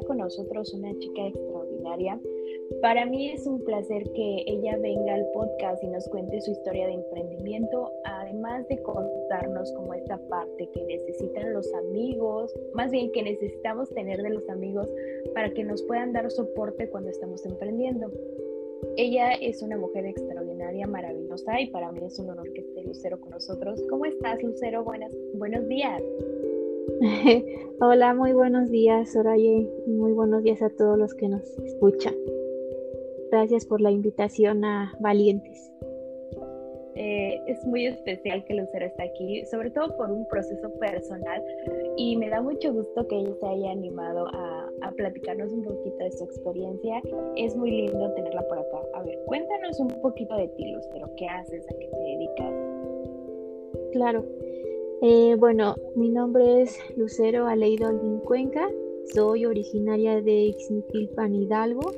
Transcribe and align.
con 0.00 0.18
nosotros 0.18 0.72
una 0.74 0.96
chica 0.98 1.26
extraordinaria. 1.26 2.20
Para 2.80 3.06
mí 3.06 3.30
es 3.30 3.46
un 3.46 3.60
placer 3.64 4.02
que 4.12 4.44
ella 4.46 4.76
venga 4.78 5.14
al 5.14 5.26
podcast 5.32 5.82
y 5.82 5.88
nos 5.88 6.08
cuente 6.08 6.40
su 6.40 6.50
historia 6.50 6.86
de 6.86 6.94
emprendimiento, 6.94 7.90
además 8.04 8.66
de 8.68 8.82
contarnos 8.82 9.70
como 9.72 9.94
esta 9.94 10.18
parte 10.28 10.68
que 10.72 10.84
necesitan 10.84 11.52
los 11.52 11.72
amigos, 11.74 12.52
más 12.74 12.90
bien 12.90 13.12
que 13.12 13.22
necesitamos 13.22 13.88
tener 13.90 14.22
de 14.22 14.30
los 14.30 14.48
amigos 14.48 14.88
para 15.34 15.50
que 15.50 15.64
nos 15.64 15.82
puedan 15.82 16.12
dar 16.12 16.30
soporte 16.30 16.88
cuando 16.88 17.10
estamos 17.10 17.44
emprendiendo. 17.46 18.10
Ella 18.96 19.32
es 19.32 19.62
una 19.62 19.76
mujer 19.76 20.06
extraordinaria, 20.06 20.86
maravillosa 20.86 21.60
y 21.60 21.70
para 21.70 21.90
mí 21.92 22.00
es 22.04 22.18
un 22.18 22.30
honor 22.30 22.52
que 22.52 22.60
esté 22.60 22.82
Lucero 22.82 23.20
con 23.20 23.30
nosotros. 23.30 23.82
¿Cómo 23.88 24.04
estás, 24.04 24.42
Lucero? 24.42 24.84
Buenas, 24.84 25.12
buenos 25.34 25.66
días. 25.68 26.02
Hola, 27.80 28.14
muy 28.14 28.32
buenos 28.32 28.70
días, 28.70 29.12
Soraya, 29.12 29.50
muy 29.86 30.12
buenos 30.12 30.42
días 30.42 30.60
a 30.62 30.68
todos 30.70 30.98
los 30.98 31.14
que 31.14 31.28
nos 31.28 31.42
escuchan. 31.60 32.14
Gracias 33.30 33.66
por 33.66 33.80
la 33.80 33.90
invitación 33.90 34.64
a 34.64 34.92
Valientes. 35.00 35.70
Eh, 36.94 37.40
es 37.46 37.64
muy 37.64 37.86
especial 37.86 38.44
que 38.44 38.54
Lucero 38.54 38.86
esté 38.86 39.02
aquí, 39.02 39.44
sobre 39.46 39.70
todo 39.70 39.96
por 39.96 40.10
un 40.10 40.26
proceso 40.28 40.70
personal 40.78 41.42
y 41.96 42.16
me 42.16 42.28
da 42.28 42.40
mucho 42.40 42.72
gusto 42.72 43.08
que 43.08 43.16
ella 43.16 43.34
se 43.40 43.46
haya 43.46 43.70
animado 43.72 44.28
a, 44.28 44.60
platicarnos 44.96 45.50
un 45.50 45.64
poquito 45.64 45.96
de 45.96 46.12
su 46.12 46.24
experiencia. 46.24 47.02
Es 47.36 47.56
muy 47.56 47.70
lindo 47.70 48.12
tenerla 48.12 48.42
por 48.42 48.58
acá. 48.58 48.78
A 48.94 49.02
ver, 49.02 49.18
cuéntanos 49.26 49.80
un 49.80 49.88
poquito 49.88 50.36
de 50.36 50.46
ti, 50.48 50.70
Lucero, 50.70 51.10
¿qué 51.16 51.26
haces? 51.26 51.66
¿A 51.68 51.72
qué 51.78 51.88
te 51.88 51.98
dedicas? 51.98 52.54
Claro. 53.92 54.24
Eh, 55.06 55.36
bueno, 55.38 55.74
mi 55.96 56.08
nombre 56.08 56.62
es 56.62 56.78
Lucero 56.96 57.46
Aleido 57.46 57.90
Olvin 57.90 58.20
Cuenca, 58.20 58.70
soy 59.12 59.44
originaria 59.44 60.22
de 60.22 60.44
Ixmiquilpan, 60.44 61.34
Hidalgo. 61.34 61.92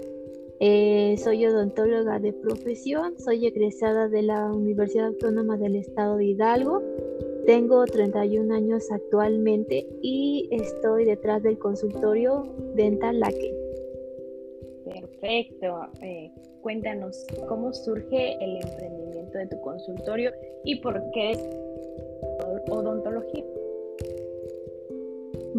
Eh, 0.58 1.14
soy 1.18 1.46
odontóloga 1.46 2.18
de 2.18 2.32
profesión, 2.32 3.16
soy 3.16 3.46
egresada 3.46 4.08
de 4.08 4.22
la 4.22 4.52
Universidad 4.52 5.06
Autónoma 5.06 5.56
del 5.56 5.76
Estado 5.76 6.16
de 6.16 6.24
Hidalgo. 6.24 6.82
Tengo 7.46 7.84
31 7.84 8.52
años 8.52 8.90
actualmente 8.90 9.86
y 10.02 10.48
estoy 10.50 11.04
detrás 11.04 11.44
del 11.44 11.60
consultorio 11.60 12.42
Dental 12.74 13.20
Laque. 13.20 13.54
Perfecto. 14.84 15.90
Eh, 16.02 16.32
cuéntanos 16.60 17.24
cómo 17.46 17.72
surge 17.72 18.32
el 18.42 18.56
emprendimiento 18.56 19.38
de 19.38 19.46
tu 19.46 19.60
consultorio 19.60 20.32
y 20.64 20.80
por 20.80 21.00
qué 21.12 21.34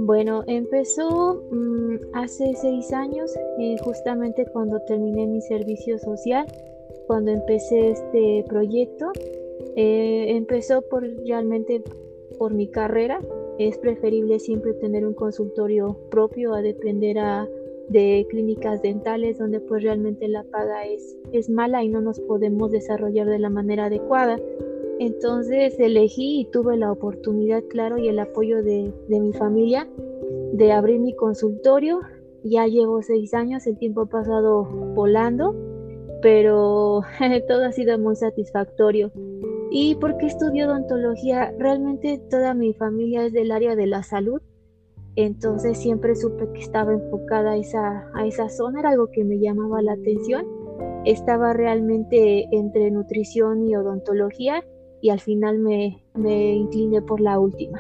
Bueno, 0.08 0.42
empezó 0.48 1.44
mm, 1.52 1.96
hace 2.14 2.56
seis 2.56 2.94
años, 2.94 3.30
eh, 3.60 3.76
justamente 3.84 4.46
cuando 4.54 4.80
terminé 4.88 5.28
mi 5.28 5.42
servicio 5.42 6.00
social, 6.00 6.46
cuando 7.08 7.32
empecé 7.32 7.90
este 7.90 8.46
proyecto. 8.48 9.12
Eh, 9.76 10.28
empezó 10.30 10.82
por 10.84 11.04
realmente 11.26 11.84
por 12.40 12.54
mi 12.54 12.70
carrera. 12.70 13.20
Es 13.60 13.78
preferible 13.80 14.40
siempre 14.40 14.76
tener 14.76 15.06
un 15.06 15.14
consultorio 15.14 15.98
propio 16.10 16.54
a 16.54 16.62
depender 16.62 17.18
de 17.90 18.26
clínicas 18.30 18.82
dentales 18.82 19.38
donde 19.38 19.60
pues 19.60 19.84
realmente 19.84 20.30
la 20.30 20.46
paga 20.46 20.86
es 20.86 21.50
mala 21.50 21.84
y 21.84 21.90
no 21.90 22.00
nos 22.00 22.22
podemos 22.22 22.72
desarrollar 22.72 23.28
de 23.28 23.40
la 23.40 23.50
manera 23.50 23.88
adecuada. 23.88 24.40
Entonces 25.00 25.80
elegí 25.80 26.42
y 26.42 26.46
tuve 26.46 26.76
la 26.78 26.92
oportunidad, 26.92 27.64
claro, 27.70 27.98
y 27.98 28.08
el 28.08 28.18
apoyo 28.20 28.64
de, 28.64 28.92
mi 29.08 29.32
familia 29.34 29.88
de 30.54 30.72
abrir 30.72 31.00
mi 31.00 31.16
consultorio. 31.16 32.02
Ya 32.44 32.66
llevo 32.66 33.02
seis 33.04 33.34
años, 33.34 33.68
el 33.68 33.78
tiempo 33.78 34.02
ha 34.02 34.06
pasado 34.08 34.64
volando, 34.64 35.56
pero 36.22 37.02
todo 37.48 37.66
ha 37.66 37.72
sido 37.72 37.98
muy 38.00 38.16
satisfactorio. 38.16 39.12
¿Y 39.70 39.96
por 39.96 40.18
qué 40.18 40.28
estudio 40.28 40.68
odontología? 40.68 41.54
Realmente 41.60 42.20
toda 42.30 42.54
mi 42.54 42.74
familia 42.74 43.26
es 43.26 43.34
del 43.34 43.52
área 43.52 43.76
de 43.76 43.86
la 43.86 44.02
salud, 44.02 44.42
entonces 45.16 45.78
siempre 45.78 46.16
supe 46.16 46.48
que 46.54 46.62
estaba 46.62 46.94
enfocada 46.94 47.58
esa, 47.58 48.10
a 48.14 48.26
esa 48.26 48.50
zona, 48.50 48.80
era 48.80 48.90
algo 48.92 49.12
que 49.12 49.26
me 49.26 49.40
llamaba 49.40 49.82
la 49.82 49.94
atención. 49.94 50.46
Estaba 51.06 51.54
realmente 51.54 52.48
entre 52.52 52.92
nutrición 52.92 53.68
y 53.68 53.76
odontología 53.76 54.64
y 55.02 55.10
al 55.10 55.20
final 55.20 55.60
me, 55.60 56.04
me 56.16 56.56
incliné 56.56 57.02
por 57.02 57.20
la 57.20 57.40
última. 57.40 57.80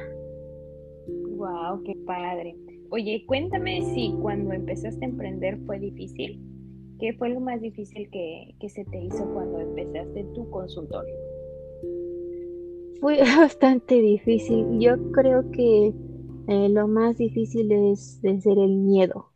Wow, 1.35 1.83
qué 1.83 1.95
padre. 2.05 2.55
Oye, 2.89 3.23
cuéntame 3.25 3.81
si 3.93 4.13
cuando 4.21 4.53
empezaste 4.53 5.03
a 5.05 5.09
emprender 5.09 5.57
fue 5.65 5.79
difícil. 5.79 6.41
¿Qué 6.99 7.13
fue 7.13 7.29
lo 7.29 7.39
más 7.39 7.61
difícil 7.61 8.09
que, 8.09 8.55
que 8.59 8.69
se 8.69 8.83
te 8.85 8.99
hizo 8.99 9.25
cuando 9.33 9.59
empezaste 9.59 10.23
tu 10.33 10.49
consultorio? 10.49 11.15
Fue 12.99 13.19
bastante 13.37 14.01
difícil. 14.01 14.79
Yo 14.79 14.95
creo 15.11 15.51
que 15.51 15.93
eh, 16.47 16.69
lo 16.69 16.87
más 16.87 17.17
difícil 17.17 17.71
es 17.71 18.19
vencer 18.21 18.57
el 18.57 18.77
miedo. 18.77 19.31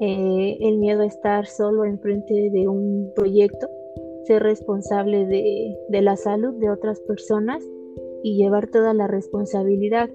Eh, 0.00 0.58
el 0.60 0.78
miedo 0.78 1.02
a 1.02 1.06
estar 1.06 1.46
solo 1.46 1.84
enfrente 1.84 2.50
de 2.50 2.68
un 2.68 3.12
proyecto 3.14 3.68
ser 4.24 4.42
responsable 4.42 5.26
de, 5.26 6.02
la 6.02 6.16
salud 6.16 6.54
de 6.54 6.70
otras 6.70 7.00
personas 7.00 7.62
y 8.22 8.36
llevar 8.36 8.68
toda 8.68 8.94
la 8.94 9.06
responsabilidad. 9.06 10.10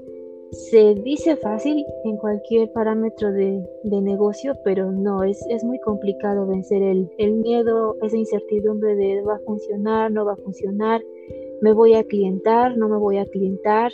Se 0.52 0.96
dice 0.96 1.36
fácil 1.36 1.86
en 2.06 2.16
cualquier 2.18 2.72
parámetro 2.72 3.32
de, 3.34 3.62
negocio, 3.84 4.56
pero 4.64 4.92
no, 4.92 5.24
es, 5.24 5.46
es 5.50 5.64
muy 5.64 5.80
complicado 5.80 6.48
vencer 6.48 6.82
el, 6.82 7.10
el, 7.18 7.34
miedo, 7.34 7.98
esa 8.02 8.16
incertidumbre 8.16 8.96
de 8.96 9.22
va 9.24 9.36
a 9.36 9.40
funcionar, 9.40 10.12
no 10.12 10.26
va 10.26 10.34
a 10.34 10.38
funcionar, 10.38 11.02
me 11.62 11.74
voy 11.74 11.96
a 11.96 12.04
clientar, 12.04 12.78
no 12.78 12.88
me 12.88 12.98
voy 12.98 13.18
a 13.18 13.26
clientar, 13.26 13.92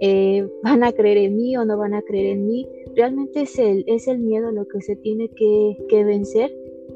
eh, 0.00 0.48
van 0.64 0.82
a 0.82 0.92
creer 0.92 1.18
en 1.18 1.36
mí 1.36 1.56
o 1.56 1.64
no 1.64 1.78
van 1.78 1.94
a 1.94 2.02
creer 2.02 2.26
en 2.36 2.46
mí. 2.46 2.66
Realmente 2.96 3.42
es 3.42 3.58
el, 3.58 3.84
es 3.86 4.08
el 4.08 4.18
miedo 4.18 4.50
lo 4.50 4.66
que 4.66 4.80
se 4.80 4.96
tiene 4.96 5.28
que, 5.28 5.76
que 5.88 6.04
vencer 6.04 6.50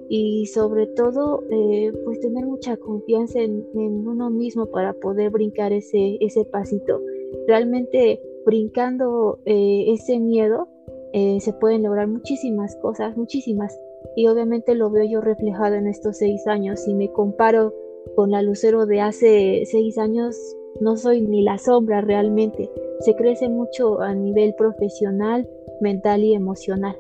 y 0.08 0.46
sobre 0.46 0.86
todo 0.86 1.42
eh, 1.50 1.92
pues 2.04 2.20
tener 2.20 2.46
mucha 2.46 2.76
confianza 2.76 3.40
en, 3.40 3.66
uno 3.74 4.30
mismo 4.30 4.66
para 4.66 4.92
poder 4.94 5.30
brincar 5.30 5.72
ese, 5.72 6.16
ese 6.20 6.44
pasito. 6.44 7.00
Realmente 7.46 8.20
brincando 8.44 9.40
eh, 9.44 9.86
ese 9.88 10.20
miedo 10.20 10.68
eh, 11.12 11.40
se 11.40 11.52
pueden 11.52 11.82
lograr 11.82 12.08
muchísimas 12.08 12.76
cosas, 12.76 13.16
muchísimas. 13.16 13.78
Y 14.14 14.28
obviamente 14.28 14.74
lo 14.74 14.90
veo 14.90 15.04
yo 15.04 15.20
reflejado 15.20 15.74
en 15.74 15.88
estos 15.88 16.18
seis 16.18 16.46
años. 16.46 16.80
Si 16.80 16.94
me 16.94 17.10
comparo 17.10 17.74
con 18.14 18.30
la 18.30 18.42
Lucero 18.42 18.86
de 18.86 19.00
hace 19.00 19.62
seis 19.66 19.98
años, 19.98 20.36
no 20.80 20.96
soy 20.96 21.22
ni 21.22 21.42
la 21.42 21.58
sombra 21.58 22.00
realmente. 22.00 22.70
Se 23.00 23.14
crece 23.16 23.48
mucho 23.48 24.00
a 24.00 24.14
nivel 24.14 24.54
profesional, 24.54 25.48
mental 25.80 26.22
y 26.22 26.34
emocional 26.34 26.96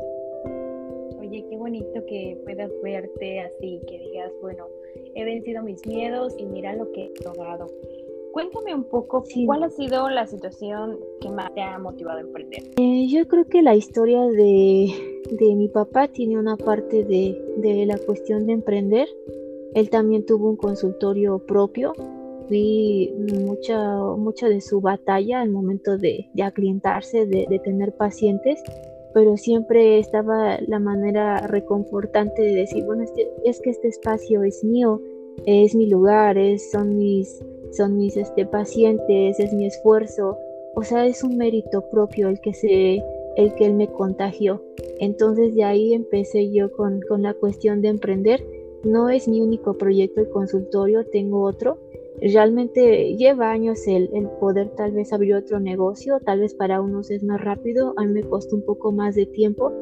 bonito 1.76 2.06
que 2.06 2.38
puedas 2.44 2.70
verte 2.82 3.40
así, 3.40 3.80
que 3.86 3.98
digas, 3.98 4.32
bueno, 4.40 4.66
he 5.14 5.24
vencido 5.24 5.62
mis 5.62 5.84
miedos 5.86 6.34
y 6.38 6.46
mira 6.46 6.74
lo 6.74 6.90
que 6.92 7.04
he 7.04 7.24
logrado. 7.24 7.66
Cuéntame 8.32 8.74
un 8.74 8.84
poco 8.84 9.24
cuál 9.46 9.62
ha 9.62 9.70
sido 9.70 10.10
la 10.10 10.26
situación 10.26 10.98
que 11.20 11.30
más 11.30 11.52
te 11.54 11.62
ha 11.62 11.78
motivado 11.78 12.18
a 12.18 12.20
emprender. 12.20 12.62
Eh, 12.76 13.06
yo 13.08 13.26
creo 13.26 13.46
que 13.46 13.62
la 13.62 13.74
historia 13.74 14.22
de, 14.26 14.88
de 15.30 15.54
mi 15.54 15.68
papá 15.68 16.08
tiene 16.08 16.38
una 16.38 16.56
parte 16.56 17.04
de, 17.04 17.42
de, 17.56 17.86
la 17.86 17.96
cuestión 17.98 18.46
de 18.46 18.52
emprender. 18.52 19.08
Él 19.74 19.88
también 19.88 20.26
tuvo 20.26 20.50
un 20.50 20.56
consultorio 20.56 21.38
propio. 21.38 21.94
Vi 22.50 23.10
mucha, 23.42 23.96
mucha 24.18 24.48
de 24.50 24.60
su 24.60 24.82
batalla 24.82 25.40
al 25.40 25.48
momento 25.48 25.96
de, 25.96 26.28
de 26.34 26.42
aclientarse, 26.42 27.26
de, 27.26 27.46
de 27.48 27.58
tener 27.58 27.92
pacientes 27.92 28.62
pero 29.16 29.38
siempre 29.38 29.98
estaba 29.98 30.58
la 30.66 30.78
manera 30.78 31.38
reconfortante 31.46 32.42
de 32.42 32.54
decir, 32.54 32.84
bueno, 32.84 33.02
es 33.44 33.60
que 33.62 33.70
este 33.70 33.88
espacio 33.88 34.42
es 34.42 34.62
mío, 34.62 35.00
es 35.46 35.74
mi 35.74 35.88
lugar, 35.88 36.36
es, 36.36 36.70
son 36.70 36.98
mis, 36.98 37.42
son 37.72 37.96
mis 37.96 38.18
este, 38.18 38.44
pacientes, 38.44 39.40
es 39.40 39.54
mi 39.54 39.64
esfuerzo, 39.64 40.36
o 40.74 40.82
sea, 40.82 41.06
es 41.06 41.24
un 41.24 41.38
mérito 41.38 41.88
propio 41.88 42.28
el 42.28 42.38
que, 42.42 42.52
se, 42.52 43.02
el 43.36 43.54
que 43.54 43.64
él 43.64 43.72
me 43.72 43.90
contagió. 43.90 44.62
Entonces 44.98 45.54
de 45.54 45.64
ahí 45.64 45.94
empecé 45.94 46.52
yo 46.52 46.70
con, 46.72 47.00
con 47.08 47.22
la 47.22 47.32
cuestión 47.32 47.80
de 47.80 47.88
emprender. 47.88 48.46
No 48.84 49.08
es 49.08 49.28
mi 49.28 49.40
único 49.40 49.78
proyecto 49.78 50.20
de 50.20 50.28
consultorio, 50.28 51.06
tengo 51.06 51.42
otro, 51.42 51.78
realmente 52.20 53.16
lleva 53.16 53.50
años 53.50 53.86
el, 53.86 54.08
poder 54.40 54.70
tal 54.76 54.92
vez 54.92 55.12
abrir 55.12 55.34
otro 55.34 55.60
negocio, 55.60 56.18
tal 56.24 56.40
vez 56.40 56.54
para 56.54 56.80
unos 56.80 57.10
es 57.10 57.22
más 57.22 57.40
rápido, 57.40 57.94
a 57.96 58.04
mí 58.04 58.12
me 58.12 58.22
costó 58.22 58.56
un 58.56 58.64
poco 58.64 58.92
más 58.92 59.14
de 59.14 59.26
tiempo, 59.26 59.72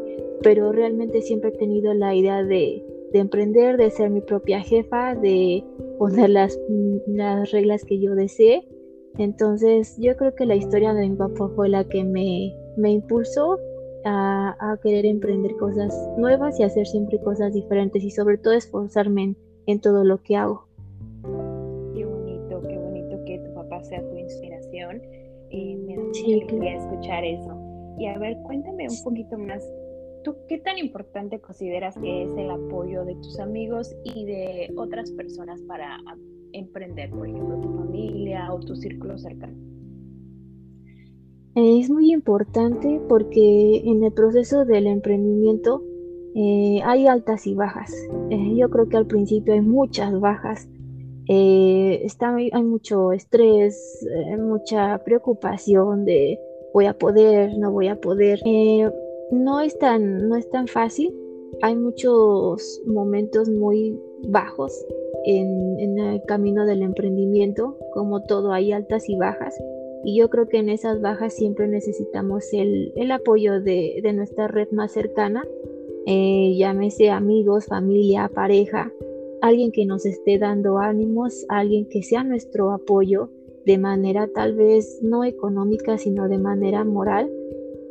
pero 0.43 0.73
realmente 0.73 1.23
siempre 1.23 1.51
he 1.51 1.59
tenido 1.59 1.95
la 1.95 2.15
idea 2.15 2.43
de, 2.43 2.85
emprender, 3.13 3.77
de 3.77 3.91
ser 3.91 4.11
mi 4.11 4.21
propia 4.21 4.61
jefa, 4.61 5.15
de 5.15 5.65
poner 5.99 6.31
las, 6.31 6.59
las 7.07 7.51
reglas 7.53 7.85
que 7.85 8.01
yo 8.01 8.15
desee. 8.15 8.69
Entonces 9.19 9.97
yo 10.01 10.17
creo 10.17 10.35
que 10.35 10.47
la 10.47 10.57
historia 10.57 10.93
de 10.93 11.09
mi 11.09 11.15
papá 11.15 11.49
fue 11.55 11.69
la 11.69 11.85
que 11.85 12.03
me, 12.03 12.53
me 12.77 12.91
impulsó 12.91 13.59
a, 14.05 14.79
querer 14.83 15.07
emprender 15.07 15.57
cosas 15.57 15.95
nuevas 16.19 16.59
y 16.61 16.63
hacer 16.63 16.87
siempre 16.87 17.21
cosas 17.21 17.53
diferentes 17.53 18.03
y 18.03 18.11
sobre 18.11 18.39
todo 18.39 18.55
esforzarme 18.55 19.37
en, 19.67 19.81
todo 19.81 20.05
lo 20.05 20.23
que 20.23 20.37
hago. 20.37 20.69
Sea 23.85 24.01
tu 24.09 24.17
inspiración. 24.17 25.03
y 25.51 25.77
me 25.77 25.97
da 25.97 26.71
escuchar 26.73 27.25
eso. 27.25 27.65
Y 27.99 28.07
a 28.07 28.19
ver, 28.19 28.37
cuéntame 28.45 28.89
un 28.89 29.03
poquito 29.05 29.39
más. 29.39 29.63
¿Tú 30.25 30.35
qué 30.49 30.59
tan 30.59 30.79
importante 30.79 31.39
consideras 31.41 31.97
que 31.99 32.23
es 32.25 32.31
el 32.37 32.51
apoyo 32.51 33.05
de 33.05 33.15
tus 33.17 33.39
amigos 33.39 33.95
y 34.05 34.25
de 34.25 34.73
otras 34.77 35.11
personas 35.13 35.61
para 35.69 35.99
emprender? 36.53 37.11
Por 37.11 37.29
ejemplo, 37.29 37.61
tu 37.61 37.73
familia 37.77 38.53
o 38.53 38.59
tu 38.61 38.75
círculo 38.75 39.19
cercano. 39.19 39.55
Es 41.55 41.89
muy 41.89 42.13
importante 42.13 43.01
porque 43.09 43.83
en 43.85 44.03
el 44.03 44.13
proceso 44.13 44.65
del 44.65 44.89
emprendimiento 44.89 45.85
eh, 46.35 46.81
hay 46.83 47.07
altas 47.07 47.47
y 47.47 47.55
bajas. 47.55 47.95
Eh, 48.31 48.57
yo 48.57 48.69
creo 48.71 48.89
que 48.89 48.97
al 48.97 49.07
principio 49.07 49.55
hay 49.55 49.61
muchas 49.61 50.19
bajas. 50.19 50.69
Eh, 51.29 52.01
está, 52.05 52.35
hay 52.35 52.63
mucho 52.63 53.13
estrés, 53.13 54.07
mucha 54.39 55.03
preocupación 55.05 56.05
de 56.05 56.39
voy 56.73 56.87
a 56.87 56.95
poder, 56.95 57.57
no 57.59 57.73
voy 57.73 57.89
a 57.89 58.01
poder. 58.01 58.41
no, 59.31 59.61
es 59.61 59.79
tan, 59.79 60.29
no 60.29 60.37
es 60.37 60.49
tan 60.51 60.67
fácil. 60.67 61.15
Hay 61.63 61.77
muchos 61.77 62.83
momentos 62.87 63.49
muy 63.49 63.99
bajos 64.29 64.73
en, 65.25 65.79
en 65.79 65.99
el 65.99 66.23
camino 66.23 66.67
del 66.67 66.83
emprendimiento. 66.83 67.79
Como 67.95 68.23
todo, 68.25 68.53
hay 68.53 68.73
altas 68.73 69.09
y 69.09 69.17
bajas 69.17 69.59
y 70.05 70.19
yo 70.19 70.29
creo 70.29 70.49
que 70.49 70.59
en 70.59 70.69
esas 70.69 71.01
bajas 71.01 71.33
siempre 71.33 71.67
necesitamos 71.67 72.53
el, 72.53 72.93
apoyo 73.11 73.61
de, 73.61 74.03
nuestra 74.15 74.49
red 74.49 74.69
más 74.71 74.93
cercana, 74.93 75.45
eh, 76.07 76.55
llámese 76.57 77.11
amigos, 77.11 77.67
familia, 77.67 78.31
pareja, 78.33 78.93
alguien 79.45 79.73
que 79.73 79.85
nos 79.85 80.07
esté 80.07 80.39
dando 80.39 80.79
ánimos, 80.79 81.45
alguien 81.51 81.87
que 81.91 82.03
sea 82.03 82.25
nuestro 82.25 82.73
apoyo 82.73 83.29
de 83.67 83.77
manera 83.77 84.27
tal 84.35 84.55
vez 84.55 85.01
no 85.03 85.23
económica, 85.23 85.99
sino 85.99 86.29
de 86.31 86.39
manera 86.39 86.83
moral, 86.83 87.31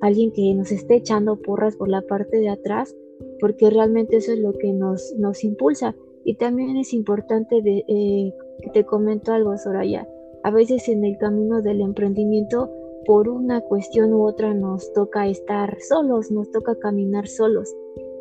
alguien 0.01 0.31
que 0.31 0.51
nos 0.55 0.71
esté 0.71 0.95
echando 0.95 1.35
porras 1.35 1.75
por 1.75 1.89
la 1.89 2.01
parte 2.01 2.37
de 2.37 2.49
atrás, 2.49 2.95
porque 3.39 3.69
realmente 3.69 4.17
eso 4.17 4.33
es 4.33 4.39
lo 4.39 4.53
que 4.53 4.73
nos, 4.73 5.13
nos 5.19 5.43
impulsa. 5.43 5.95
Y 6.25 6.37
también 6.37 6.75
es 6.75 6.91
importante, 6.91 7.61
de, 7.61 7.85
eh, 7.87 8.33
te 8.73 8.83
comento 8.83 9.31
algo, 9.31 9.55
Soraya, 9.55 10.07
a 10.41 10.49
veces 10.49 10.89
en 10.89 11.05
el 11.05 11.19
camino 11.19 11.61
del 11.61 11.81
emprendimiento, 11.81 12.71
por 13.05 13.29
una 13.29 13.61
cuestión 13.61 14.11
u 14.11 14.25
otra, 14.25 14.55
nos 14.55 14.91
toca 14.93 15.27
estar 15.27 15.77
solos, 15.81 16.31
nos 16.31 16.49
toca 16.49 16.73
caminar 16.79 17.27
solos. 17.27 17.71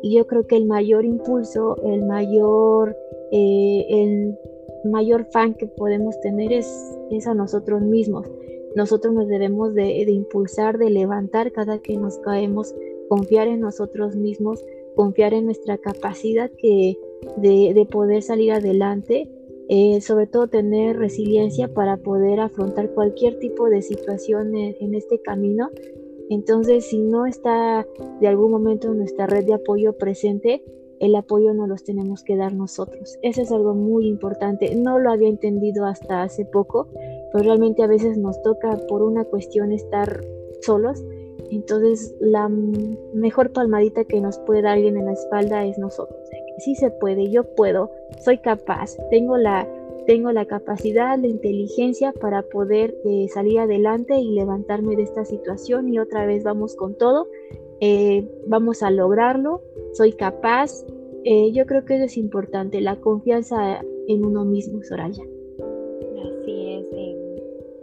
Y 0.03 0.17
yo 0.17 0.27
creo 0.27 0.45
que 0.45 0.57
el 0.57 0.65
mayor 0.65 1.03
impulso, 1.03 1.77
el 1.83 2.05
mayor, 2.05 2.95
eh, 3.33 3.85
el 3.89 4.37
mayor 4.85 5.25
fan 5.31 5.55
que 5.55 5.67
podemos 5.67 6.19
tener 6.21 6.53
es, 6.53 6.97
es, 7.11 7.27
a 7.27 7.33
nosotros 7.33 7.81
mismos. 7.81 8.29
Nosotros 8.75 9.13
nos 9.13 9.27
debemos 9.27 9.73
de, 9.73 10.03
impulsar, 10.03 10.77
de 10.77 10.89
levantar 10.89 11.51
cada 11.51 11.79
que 11.79 11.97
nos 11.97 12.17
caemos, 12.19 12.73
confiar 13.09 13.47
en 13.47 13.59
nosotros 13.59 14.15
mismos, 14.15 14.63
confiar 14.95 15.33
en 15.33 15.45
nuestra 15.45 15.77
capacidad 15.77 16.49
que, 16.57 16.97
de, 17.37 17.73
de 17.73 17.85
poder 17.85 18.21
salir 18.21 18.51
adelante 18.51 19.29
eh, 19.69 20.01
sobre 20.01 20.27
todo 20.27 20.47
tener 20.47 20.97
resiliencia 20.97 21.73
para 21.73 21.97
poder 21.97 22.41
afrontar 22.41 22.91
cualquier 22.93 23.39
tipo 23.39 23.69
de 23.69 23.81
situación 23.81 24.55
en, 24.55 24.93
este 24.93 25.21
camino. 25.21 25.69
Entonces, 26.29 26.85
si 26.85 26.99
no 26.99 27.25
está 27.25 27.87
de 28.19 28.27
algún 28.27 28.51
momento 28.51 28.93
nuestra 28.93 29.25
red 29.25 29.45
de 29.45 29.53
apoyo 29.53 29.93
presente, 29.93 30.61
el 31.03 31.15
apoyo 31.15 31.53
no 31.53 31.67
los 31.67 31.83
tenemos 31.83 32.23
que 32.23 32.35
dar 32.35 32.53
nosotros. 32.53 33.17
Eso 33.21 33.41
es 33.41 33.51
algo 33.51 33.73
muy 33.73 34.07
importante. 34.07 34.75
No 34.75 34.99
lo 34.99 35.11
había 35.11 35.29
entendido 35.29 35.85
hasta 35.85 36.23
hace 36.23 36.45
poco, 36.45 36.87
pero 37.31 37.43
realmente 37.43 37.83
a 37.83 37.87
veces 37.87 38.17
nos 38.17 38.41
toca 38.41 38.77
por 38.87 39.01
una 39.01 39.25
cuestión 39.25 39.71
estar 39.71 40.21
solos. 40.61 41.03
Entonces, 41.51 42.15
la 42.19 42.49
mejor 43.13 43.51
palmadita 43.51 44.05
que 44.05 44.21
nos 44.21 44.39
puede 44.39 44.61
dar 44.61 44.73
alguien 44.73 44.97
en 44.97 45.05
la 45.05 45.13
espalda 45.13 45.65
es 45.65 45.77
nosotros 45.77 46.23
sí 46.57 46.75
se 46.75 46.91
puede, 46.91 47.29
yo 47.29 47.43
puedo, 47.43 47.91
soy 48.19 48.37
capaz, 48.37 48.97
tengo 49.09 49.37
la, 49.37 49.67
tengo 50.07 50.31
la 50.31 50.45
capacidad, 50.45 51.17
la 51.17 51.27
inteligencia 51.27 52.13
para 52.13 52.43
poder 52.43 52.95
eh, 53.05 53.27
salir 53.33 53.59
adelante 53.59 54.17
y 54.17 54.31
levantarme 54.31 54.95
de 54.95 55.03
esta 55.03 55.25
situación 55.25 55.89
y 55.89 55.99
otra 55.99 56.25
vez 56.25 56.43
vamos 56.43 56.75
con 56.75 56.95
todo, 56.97 57.27
eh, 57.85 58.25
vamos 58.47 58.81
a 58.81 58.89
lograrlo, 58.91 59.61
soy 59.91 60.13
capaz. 60.13 60.71
Eh, 61.25 61.51
yo 61.51 61.65
creo 61.65 61.83
que 61.83 61.95
eso 61.95 62.05
es 62.05 62.15
importante, 62.15 62.79
la 62.79 62.95
confianza 62.95 63.81
en 64.07 64.25
uno 64.25 64.45
mismo, 64.45 64.81
Soraya. 64.83 65.21
Así 65.21 66.73
es, 66.75 66.87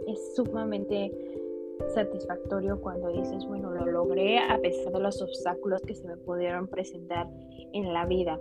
es 0.07 0.35
sumamente 0.35 1.11
satisfactorio 1.89 2.81
cuando 2.81 3.11
dices, 3.11 3.45
bueno, 3.45 3.69
lo 3.69 3.85
logré 3.85 4.39
a 4.39 4.57
pesar 4.59 4.91
de 4.91 4.99
los 5.01 5.21
obstáculos 5.21 5.81
que 5.83 5.93
se 5.93 6.07
me 6.07 6.17
pudieron 6.17 6.67
presentar 6.67 7.27
en 7.73 7.93
la 7.93 8.07
vida. 8.07 8.39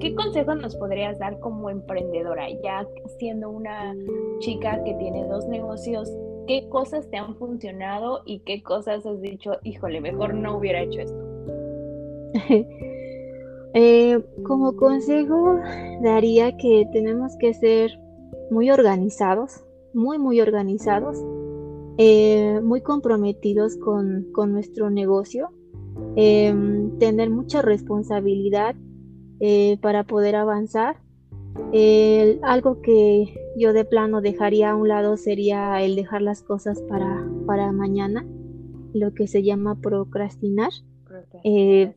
¿Qué 0.00 0.14
consejos 0.14 0.56
nos 0.56 0.76
podrías 0.76 1.18
dar 1.18 1.40
como 1.40 1.70
emprendedora, 1.70 2.46
ya 2.62 2.86
siendo 3.18 3.48
una 3.48 3.96
chica 4.40 4.84
que 4.84 4.92
tiene 4.94 5.26
dos 5.28 5.46
negocios? 5.48 6.14
¿Qué 6.46 6.68
cosas 6.68 7.08
te 7.10 7.16
han 7.16 7.36
funcionado 7.36 8.22
y 8.24 8.40
qué 8.40 8.62
cosas 8.62 9.06
has 9.06 9.20
dicho, 9.20 9.52
híjole, 9.62 10.00
mejor 10.00 10.34
no 10.34 10.58
hubiera 10.58 10.82
hecho 10.82 11.00
esto? 11.00 11.24
Eh, 13.76 14.22
como 14.44 14.76
consejo 14.76 15.58
daría 16.00 16.56
que 16.56 16.86
tenemos 16.92 17.32
que 17.40 17.54
ser 17.54 17.90
muy 18.48 18.70
organizados, 18.70 19.64
muy, 19.92 20.16
muy 20.16 20.40
organizados 20.40 21.18
eh, 21.96 22.60
muy 22.60 22.80
comprometidos 22.80 23.76
con, 23.76 24.32
nuestro 24.52 24.90
negocio, 24.90 25.50
em, 26.16 26.98
tener 26.98 27.30
mucha 27.30 27.62
responsabilidad 27.62 28.74
eh, 29.38 29.78
para 29.80 30.02
poder 30.02 30.34
avanzar. 30.34 30.96
Algo 32.42 32.80
que 32.82 33.40
yo 33.56 33.72
de 33.72 33.84
plano 33.84 34.20
dejaría 34.20 34.70
a 34.70 34.76
un 34.76 34.88
lado 34.88 35.16
sería 35.16 35.82
el 35.82 35.96
dejar 35.96 36.22
las 36.22 36.42
cosas 36.42 36.80
para, 36.82 37.26
para 37.46 37.72
mañana, 37.72 38.26
lo 38.92 39.12
que 39.12 39.26
se 39.26 39.42
llama 39.42 39.80
procrastinar. 39.80 40.70
Eh, 41.44 41.94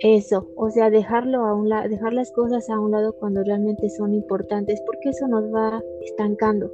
eso, 0.00 0.48
o 0.56 0.70
sea, 0.70 0.88
dejarlo 0.90 1.44
a 1.46 1.54
un 1.54 1.68
dejar 1.90 2.12
las 2.12 2.32
cosas 2.32 2.70
a 2.70 2.78
un 2.78 2.90
lado 2.90 3.14
cuando 3.18 3.42
realmente 3.42 3.90
son 3.90 4.14
importantes, 4.14 4.80
porque 4.86 5.10
eso 5.10 5.28
nos 5.28 5.44
va 5.52 5.82
estancando. 6.02 6.70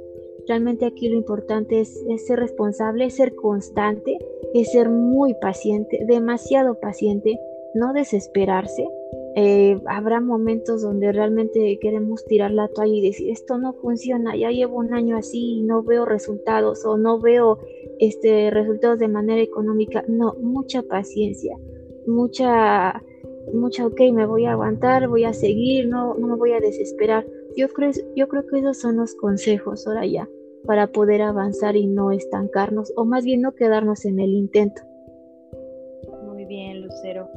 Realmente 0.47 0.85
aquí 0.85 1.07
lo 1.09 1.17
importante 1.17 1.79
es, 1.79 2.03
ser 2.25 2.39
responsable, 2.39 3.09
ser 3.09 3.33
constante, 3.35 4.17
es 4.53 4.71
ser 4.71 4.89
muy 4.89 5.33
paciente, 5.35 6.05
demasiado 6.05 6.79
paciente, 6.79 7.39
no 7.73 7.93
desesperarse. 7.93 8.87
Eh, 9.35 9.79
habrá 9.87 10.21
momentos 10.21 10.83
donde 10.83 11.11
realmente 11.11 11.79
queremos 11.81 12.23
tirar 12.25 12.51
la 12.51 12.67
toalla 12.67 12.93
y 12.93 13.01
decir 13.01 13.31
esto 13.31 13.57
no 13.57 13.73
funciona, 13.73 14.35
ya 14.35 14.51
llevo 14.51 14.77
un 14.77 14.93
año 14.93 15.17
así 15.17 15.59
y 15.59 15.63
no 15.63 15.81
veo 15.81 16.05
resultados 16.05 16.85
o 16.85 16.97
no 16.97 17.19
veo 17.19 17.57
este, 17.99 18.51
resultados 18.51 18.99
de 18.99 19.07
manera 19.07 19.41
económica. 19.41 20.03
No, 20.07 20.35
mucha 20.35 20.83
paciencia, 20.83 21.57
mucha, 22.05 23.01
mucha, 23.53 23.87
ok, 23.87 24.01
me 24.13 24.27
voy 24.27 24.45
a 24.45 24.51
aguantar, 24.51 25.07
voy 25.07 25.23
a 25.23 25.33
seguir, 25.33 25.87
no, 25.87 26.13
no 26.13 26.27
me 26.27 26.35
voy 26.35 26.51
a 26.51 26.59
desesperar 26.59 27.25
yo 27.55 27.69
creo, 27.69 27.91
yo 28.15 28.27
creo 28.27 28.45
que 28.47 28.59
esos 28.59 28.79
son 28.79 28.97
los 28.97 29.15
consejos 29.15 29.87
ahora 29.87 30.05
ya 30.05 30.27
para 30.65 30.87
poder 30.87 31.21
avanzar 31.21 31.75
y 31.75 31.87
no 31.87 32.11
estancarnos 32.11 32.93
o 32.95 33.05
más 33.05 33.25
bien 33.25 33.41
no 33.41 33.53
quedarnos 33.53 34.05
en 34.05 34.19
el 34.19 34.33
intento. 34.33 34.81
Muy 36.23 36.45
bien, 36.45 36.81
Lucero, 36.81 37.29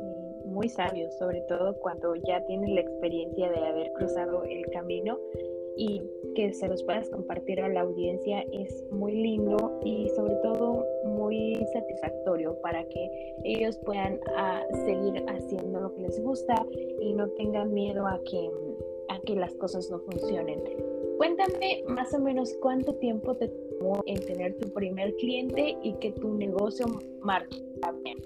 muy 0.56 0.70
sabio, 0.70 1.10
sobre 1.18 1.42
todo 1.42 1.74
cuando 1.80 2.14
ya 2.14 2.42
tienes 2.46 2.70
la 2.70 2.80
experiencia 2.80 3.50
de 3.50 3.58
haber 3.58 3.92
cruzado 3.92 4.42
el 4.44 4.64
camino 4.70 5.18
y 5.76 6.02
que 6.34 6.54
se 6.54 6.66
los 6.66 6.82
puedas 6.82 7.10
compartir 7.10 7.60
a 7.60 7.68
la 7.68 7.82
audiencia 7.82 8.42
es 8.52 8.82
muy 8.90 9.12
lindo 9.12 9.78
y 9.84 10.08
sobre 10.16 10.34
todo 10.36 10.82
muy 11.04 11.62
satisfactorio 11.74 12.58
para 12.62 12.82
que 12.88 13.34
ellos 13.44 13.78
puedan 13.84 14.18
ah, 14.34 14.62
seguir 14.86 15.22
haciendo 15.28 15.78
lo 15.78 15.94
que 15.94 16.00
les 16.00 16.22
gusta 16.22 16.54
y 17.02 17.12
no 17.12 17.28
tengan 17.32 17.74
miedo 17.74 18.06
a 18.06 18.18
que 18.24 18.50
a 19.10 19.20
que 19.20 19.36
las 19.36 19.54
cosas 19.56 19.90
no 19.90 19.98
funcionen. 20.00 20.62
Cuéntame 21.18 21.84
más 21.86 22.14
o 22.14 22.18
menos 22.18 22.56
cuánto 22.62 22.94
tiempo 22.94 23.36
te 23.36 23.48
tomó 23.48 24.02
en 24.06 24.20
tener 24.24 24.56
tu 24.56 24.68
primer 24.70 25.14
cliente 25.16 25.76
y 25.82 25.92
que 25.96 26.12
tu 26.12 26.32
negocio 26.32 26.86
marche 27.20 27.62
bien. 28.02 28.16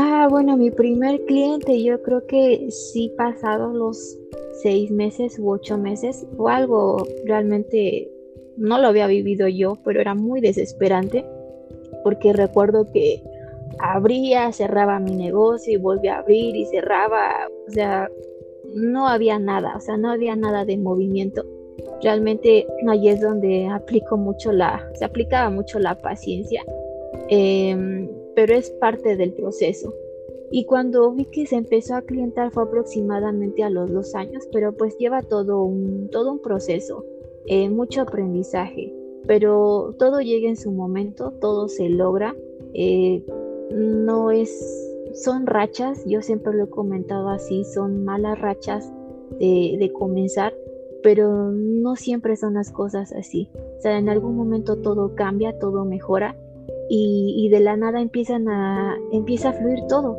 Ah, 0.00 0.28
bueno, 0.30 0.56
mi 0.56 0.70
primer 0.70 1.24
cliente, 1.24 1.82
yo 1.82 2.00
creo 2.04 2.24
que 2.24 2.70
sí 2.70 3.12
pasados 3.16 3.74
los 3.74 4.16
seis 4.62 4.92
meses 4.92 5.40
u 5.40 5.50
ocho 5.50 5.76
meses, 5.76 6.24
o 6.36 6.48
algo 6.48 7.04
realmente 7.24 8.08
no 8.56 8.78
lo 8.78 8.86
había 8.86 9.08
vivido 9.08 9.48
yo, 9.48 9.76
pero 9.84 10.00
era 10.00 10.14
muy 10.14 10.40
desesperante, 10.40 11.24
porque 12.04 12.32
recuerdo 12.32 12.86
que 12.92 13.20
abría, 13.80 14.52
cerraba 14.52 15.00
mi 15.00 15.16
negocio 15.16 15.72
y 15.72 15.78
volvía 15.78 16.14
a 16.14 16.18
abrir 16.20 16.54
y 16.54 16.64
cerraba, 16.66 17.48
o 17.66 17.70
sea, 17.72 18.08
no 18.76 19.08
había 19.08 19.40
nada, 19.40 19.74
o 19.76 19.80
sea, 19.80 19.96
no 19.96 20.12
había 20.12 20.36
nada 20.36 20.64
de 20.64 20.76
movimiento. 20.76 21.44
Realmente 22.04 22.68
ahí 22.88 23.08
es 23.08 23.20
donde 23.20 23.66
aplico 23.66 24.16
mucho 24.16 24.52
la, 24.52 24.80
se 24.94 25.04
aplicaba 25.04 25.50
mucho 25.50 25.80
la 25.80 25.96
paciencia, 25.96 26.62
em, 27.30 28.08
pero 28.38 28.54
es 28.54 28.70
parte 28.70 29.16
del 29.16 29.32
proceso. 29.32 29.92
Y 30.52 30.64
cuando 30.64 31.10
vi 31.10 31.24
que 31.24 31.44
se 31.44 31.56
empezó 31.56 31.96
a 31.96 32.02
clientar 32.02 32.52
fue 32.52 32.62
aproximadamente 32.62 33.64
a 33.64 33.68
los 33.68 33.92
dos 33.92 34.14
años, 34.14 34.44
pero 34.52 34.70
pues 34.76 34.96
lleva 34.96 35.22
todo 35.22 35.64
un, 35.64 36.08
todo 36.12 36.34
un 36.34 36.38
proceso, 36.38 37.04
eh, 37.46 37.68
mucho 37.68 38.02
aprendizaje, 38.02 38.94
pero 39.26 39.92
todo 39.98 40.20
llega 40.20 40.48
en 40.48 40.56
su 40.56 40.70
momento, 40.70 41.32
todo 41.40 41.66
se 41.66 41.88
logra. 41.88 42.36
Eh, 42.74 43.24
no 43.72 44.30
es, 44.30 44.88
son 45.14 45.44
rachas, 45.44 46.04
yo 46.06 46.22
siempre 46.22 46.54
lo 46.54 46.66
he 46.66 46.70
comentado 46.70 47.30
así, 47.30 47.64
son 47.64 48.04
malas 48.04 48.40
rachas 48.40 48.88
de, 49.40 49.90
comenzar, 49.98 50.54
pero 51.02 51.50
no 51.50 51.96
siempre 51.96 52.36
son 52.36 52.54
las 52.54 52.70
cosas 52.70 53.12
así. 53.12 53.50
O 53.78 53.80
sea, 53.80 53.98
en 53.98 54.08
algún 54.08 54.36
momento 54.36 54.76
todo 54.76 55.16
cambia, 55.16 55.58
todo 55.58 55.84
mejora 55.84 56.36
y, 56.88 57.48
de 57.50 57.60
la 57.60 57.76
nada 57.76 58.00
empiezan 58.00 58.48
a, 58.48 58.96
empieza 59.12 59.50
a 59.50 59.52
fluir 59.52 59.80
todo. 59.88 60.16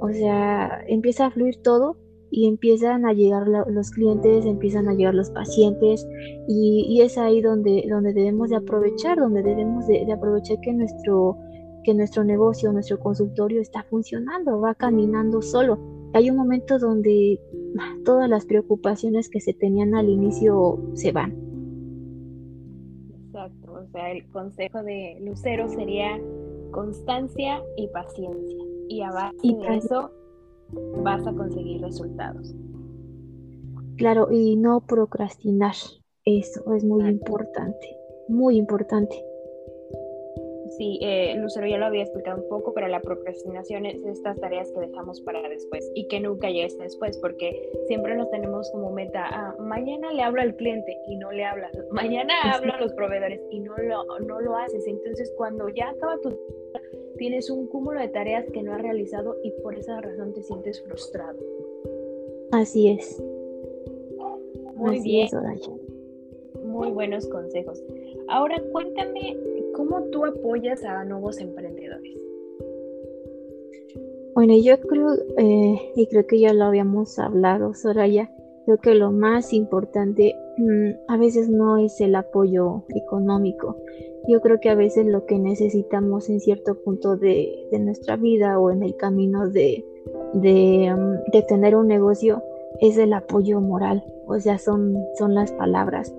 O 0.00 0.10
sea, 0.12 0.82
empieza 0.86 1.26
a 1.26 1.30
fluir 1.30 1.56
todo 1.62 1.96
y 2.30 2.46
empiezan 2.46 3.04
a 3.04 3.12
llegar 3.12 3.46
los 3.48 3.90
clientes, 3.90 4.46
empiezan 4.46 4.88
a 4.88 4.94
llegar 4.94 5.14
los 5.14 5.30
pacientes 5.30 6.06
y, 6.48 7.00
es 7.02 7.18
ahí 7.18 7.40
donde, 7.40 7.86
donde 7.88 8.12
debemos 8.12 8.50
de 8.50 8.56
aprovechar, 8.56 9.18
donde 9.18 9.42
debemos 9.42 9.86
de 9.86 10.10
aprovechar 10.12 10.58
que 10.60 10.72
nuestro 10.72 11.38
que 11.82 11.94
nuestro 11.94 12.24
negocio, 12.24 12.72
nuestro 12.72 12.98
consultorio 12.98 13.60
está 13.60 13.82
funcionando, 13.84 14.60
va 14.60 14.74
caminando 14.74 15.42
solo. 15.42 15.78
Hay 16.12 16.30
un 16.30 16.36
momento 16.36 16.78
donde 16.78 17.40
ah, 17.78 17.96
todas 18.04 18.28
las 18.28 18.44
preocupaciones 18.46 19.28
que 19.28 19.40
se 19.40 19.54
tenían 19.54 19.94
al 19.94 20.08
inicio 20.08 20.78
se 20.94 21.12
van. 21.12 21.49
Sea, 23.92 24.12
el 24.12 24.28
consejo 24.30 24.82
de 24.82 25.18
Lucero 25.20 25.68
sería 25.68 26.20
constancia 26.70 27.62
y 27.76 27.88
paciencia. 27.88 28.64
Y 28.88 29.02
a 29.02 29.10
base 29.10 29.36
de 29.42 29.76
eso 29.76 30.10
vas 31.02 31.26
a 31.26 31.32
conseguir 31.32 31.80
resultados. 31.80 32.54
Claro, 33.96 34.28
y 34.30 34.56
no 34.56 34.80
procrastinar. 34.80 35.74
Eso 36.24 36.74
es 36.74 36.84
muy 36.84 37.08
importante, 37.08 37.96
muy 38.28 38.56
importante. 38.56 39.24
Sí, 40.80 40.98
eh, 41.02 41.34
Lucero 41.36 41.66
ya 41.66 41.76
lo 41.76 41.84
había 41.84 42.04
explicado 42.04 42.40
un 42.42 42.48
poco, 42.48 42.72
pero 42.72 42.88
la 42.88 43.02
procrastinación 43.02 43.84
es 43.84 44.02
estas 44.02 44.40
tareas 44.40 44.72
que 44.72 44.80
dejamos 44.80 45.20
para 45.20 45.46
después 45.46 45.92
y 45.94 46.08
que 46.08 46.20
nunca 46.20 46.48
llegues 46.48 46.78
después, 46.78 47.18
porque 47.18 47.70
siempre 47.86 48.16
nos 48.16 48.30
tenemos 48.30 48.70
como 48.70 48.90
meta, 48.90 49.26
ah, 49.30 49.54
mañana 49.58 50.10
le 50.10 50.22
hablo 50.22 50.40
al 50.40 50.56
cliente 50.56 50.96
y 51.06 51.16
no 51.16 51.32
le 51.32 51.44
hablas, 51.44 51.70
mañana 51.92 52.32
hablo 52.54 52.72
a 52.72 52.80
los 52.80 52.94
proveedores 52.94 53.42
y 53.50 53.60
no 53.60 53.76
lo, 53.76 54.20
no 54.20 54.40
lo 54.40 54.56
haces. 54.56 54.86
Entonces, 54.86 55.30
cuando 55.36 55.68
ya 55.68 55.90
acaba 55.90 56.18
tu 56.22 56.34
tienes 57.18 57.50
un 57.50 57.66
cúmulo 57.66 58.00
de 58.00 58.08
tareas 58.08 58.46
que 58.50 58.62
no 58.62 58.72
has 58.72 58.80
realizado 58.80 59.36
y 59.44 59.50
por 59.62 59.78
esa 59.78 60.00
razón 60.00 60.32
te 60.32 60.42
sientes 60.42 60.80
frustrado. 60.80 61.38
Así 62.52 62.88
es. 62.88 63.22
Muy 64.76 65.02
bien. 65.02 65.28
Muy 66.64 66.90
buenos 66.90 67.26
consejos. 67.26 67.84
Ahora 68.28 68.58
cuéntame 68.72 69.36
¿Cómo 69.74 70.02
tú 70.10 70.24
apoyas 70.24 70.84
a 70.84 71.04
nuevos 71.04 71.38
emprendedores? 71.38 72.16
Bueno, 74.34 74.54
yo 74.62 74.80
creo, 74.80 75.14
eh, 75.38 75.92
y 75.96 76.06
creo 76.06 76.26
que 76.26 76.40
ya 76.40 76.52
lo 76.54 76.64
habíamos 76.64 77.18
hablado, 77.18 77.74
Soraya, 77.74 78.30
creo 78.64 78.78
que 78.78 78.94
lo 78.94 79.10
más 79.10 79.52
importante 79.52 80.34
mm, 80.56 80.90
a 81.08 81.16
veces 81.16 81.48
no 81.48 81.78
es 81.78 82.00
el 82.00 82.14
apoyo 82.14 82.84
económico. 82.90 83.76
Yo 84.28 84.40
creo 84.40 84.60
que 84.60 84.70
a 84.70 84.74
veces 84.74 85.06
lo 85.06 85.26
que 85.26 85.38
necesitamos 85.38 86.28
en 86.28 86.40
cierto 86.40 86.76
punto 86.82 87.16
de, 87.16 87.68
nuestra 87.80 88.16
vida 88.16 88.58
o 88.58 88.70
en 88.70 88.82
el 88.82 88.96
camino 88.96 89.48
de, 89.48 89.84
mm, 90.34 91.30
de, 91.32 91.42
tener 91.48 91.74
un 91.74 91.88
negocio 91.88 92.42
es 92.80 92.98
el 92.98 93.12
apoyo 93.12 93.60
moral, 93.60 94.04
o 94.26 94.38
sea, 94.38 94.58
son, 94.58 94.96
son 95.18 95.34
las 95.34 95.52
palabras. 95.52 96.14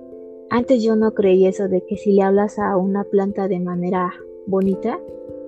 Antes 0.52 0.82
yo 0.82 0.96
no 0.96 1.14
creía 1.14 1.48
eso 1.48 1.66
de 1.66 1.82
que 1.86 1.96
si 1.96 2.12
le 2.12 2.20
hablas 2.20 2.58
a 2.58 2.76
una 2.76 3.04
planta 3.04 3.48
de 3.48 3.58
manera 3.58 4.12
bonita, 4.46 5.00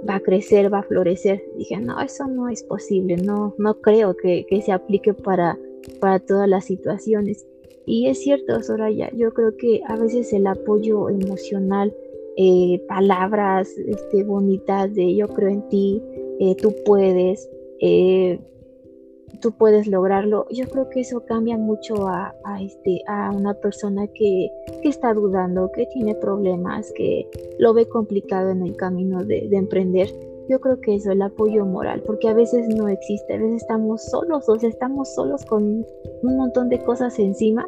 va 0.09 0.15
a 0.15 0.21
crecer, 0.21 0.73
va 0.73 0.79
a 0.79 0.83
florecer. 0.83 1.45
Dije, 1.59 1.77
no, 1.77 2.01
eso 2.01 2.27
no 2.27 2.49
es 2.49 2.63
posible, 2.63 3.19
no, 3.19 3.55
no 3.59 3.83
creo 3.83 4.17
que, 4.17 4.47
se 4.65 4.73
aplique 4.73 5.13
para, 5.13 5.59
para 6.01 6.21
todas 6.21 6.49
las 6.49 6.65
situaciones. 6.65 7.47
Y 7.85 8.07
es 8.07 8.21
cierto, 8.21 8.63
Soraya, 8.63 9.11
yo 9.15 9.35
creo 9.35 9.55
que 9.59 9.83
a 9.87 9.97
veces 9.97 10.33
el 10.33 10.47
apoyo 10.47 11.11
emocional, 11.11 11.95
eh, 12.39 12.81
palabras 12.89 13.77
este, 13.77 14.25
bonitas 14.25 14.95
de 14.95 15.15
yo 15.15 15.29
creo 15.29 15.51
en 15.51 15.69
ti, 15.69 16.03
eh, 16.41 16.55
tú 16.55 16.75
puedes, 16.87 17.47
eh, 17.79 18.41
tú 19.41 19.53
puedes 19.53 19.87
lograrlo. 19.87 20.47
Yo 20.51 20.67
creo 20.69 20.89
que 20.89 21.01
eso 21.01 21.25
cambia 21.25 21.57
mucho 21.57 22.09
a, 22.09 22.35
este, 22.61 23.03
a 23.07 23.31
una 23.31 23.55
persona 23.55 24.07
que, 24.09 24.51
está 24.83 25.15
dudando, 25.15 25.71
que 25.73 25.87
tiene 25.87 26.15
problemas, 26.15 26.93
que 26.95 27.27
lo 27.59 27.73
ve 27.73 27.89
complicado 27.89 28.51
en 28.51 28.63
el 28.63 28.77
camino 28.77 29.25
de, 29.25 29.49
emprender. 29.53 30.09
Yo 30.49 30.61
creo 30.61 30.79
que 30.81 30.97
eso, 30.97 31.11
el 31.11 31.23
apoyo 31.23 31.65
moral, 31.65 32.03
porque 32.05 32.29
a 32.29 32.35
veces 32.35 32.69
no 32.69 32.89
existe, 32.89 33.33
a 33.33 33.39
veces 33.39 33.63
estamos 33.63 34.05
solos, 34.05 34.47
o 34.49 34.59
sea, 34.59 34.69
estamos 34.69 35.15
solos 35.15 35.43
con 35.47 35.87
un 36.23 36.37
montón 36.37 36.69
de 36.69 36.79
cosas 36.85 37.19
encima 37.19 37.67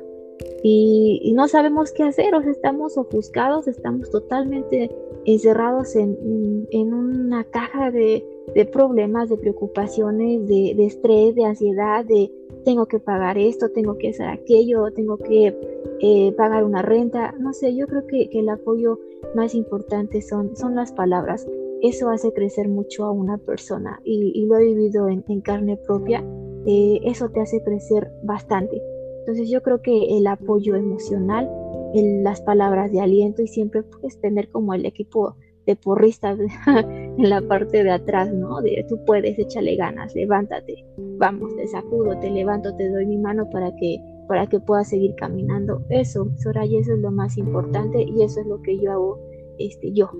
y, 0.62 1.32
no 1.34 1.48
sabemos 1.48 1.92
qué 1.92 2.02
hacer, 2.02 2.34
o 2.34 2.42
sea, 2.42 2.50
estamos 2.50 2.98
ofuscados, 2.98 3.66
estamos 3.66 4.10
totalmente 4.10 4.90
encerrados 5.24 5.96
en 5.96 6.92
una 6.92 7.44
caja 7.44 7.90
de, 7.90 8.22
de 8.54 8.64
problemas, 8.64 9.28
de 9.28 9.36
preocupaciones, 9.36 10.46
de, 10.46 10.86
estrés, 10.86 11.34
de 11.34 11.44
ansiedad, 11.44 12.04
de 12.04 12.30
tengo 12.64 12.86
que 12.86 12.98
pagar 12.98 13.38
esto, 13.38 13.70
tengo 13.70 13.98
que 13.98 14.10
hacer 14.10 14.28
aquello, 14.28 14.90
tengo 14.92 15.18
que 15.18 15.56
eh, 16.00 16.32
pagar 16.32 16.64
una 16.64 16.82
renta. 16.82 17.34
No 17.38 17.52
sé, 17.52 17.74
yo 17.74 17.86
creo 17.86 18.06
que, 18.06 18.28
el 18.32 18.48
apoyo 18.48 18.98
más 19.34 19.54
importante 19.54 20.22
son, 20.22 20.56
son 20.56 20.74
las 20.74 20.92
palabras. 20.92 21.46
Eso 21.82 22.08
hace 22.08 22.32
crecer 22.32 22.68
mucho 22.68 23.04
a 23.04 23.10
una 23.10 23.38
persona 23.38 24.00
y, 24.04 24.46
lo 24.46 24.56
he 24.56 24.64
vivido 24.64 25.08
en, 25.08 25.22
carne 25.42 25.76
propia. 25.76 26.24
Eh, 26.66 27.00
eso 27.04 27.28
te 27.28 27.40
hace 27.40 27.62
crecer 27.62 28.10
bastante. 28.24 28.80
Entonces 29.20 29.50
yo 29.50 29.62
creo 29.62 29.82
que 29.82 30.16
el 30.16 30.26
apoyo 30.26 30.76
emocional, 30.76 31.50
las 31.94 32.40
palabras 32.42 32.92
de 32.92 33.00
aliento 33.00 33.42
y 33.42 33.48
siempre 33.48 33.82
puedes 33.82 34.20
tener 34.20 34.48
como 34.50 34.74
el 34.74 34.86
equipo 34.86 35.34
de 35.66 35.76
porristas 35.76 36.38
en 36.66 37.28
la 37.28 37.40
parte 37.40 37.82
de 37.82 37.90
atrás, 37.90 38.32
¿no? 38.32 38.60
De 38.62 38.84
tú 38.88 38.98
puedes, 39.04 39.38
échale 39.38 39.76
ganas, 39.76 40.14
levántate, 40.14 40.84
vamos, 41.18 41.54
te 41.56 41.66
sacudo, 41.66 42.18
te 42.18 42.30
levanto, 42.30 42.74
te 42.76 42.88
doy 42.88 43.06
mi 43.06 43.18
mano 43.18 43.48
para 43.50 43.74
que 43.76 44.00
para 44.28 44.46
que 44.48 44.58
puedas 44.58 44.88
seguir 44.88 45.14
caminando. 45.14 45.82
Eso, 45.88 46.28
Soraya, 46.36 46.80
eso 46.80 46.94
es 46.94 46.98
lo 47.00 47.12
más 47.12 47.36
importante 47.36 48.02
y 48.02 48.22
eso 48.22 48.40
es 48.40 48.46
lo 48.46 48.60
que 48.62 48.76
yo 48.78 48.92
hago 48.92 49.18
este 49.58 49.92
yo 49.92 50.10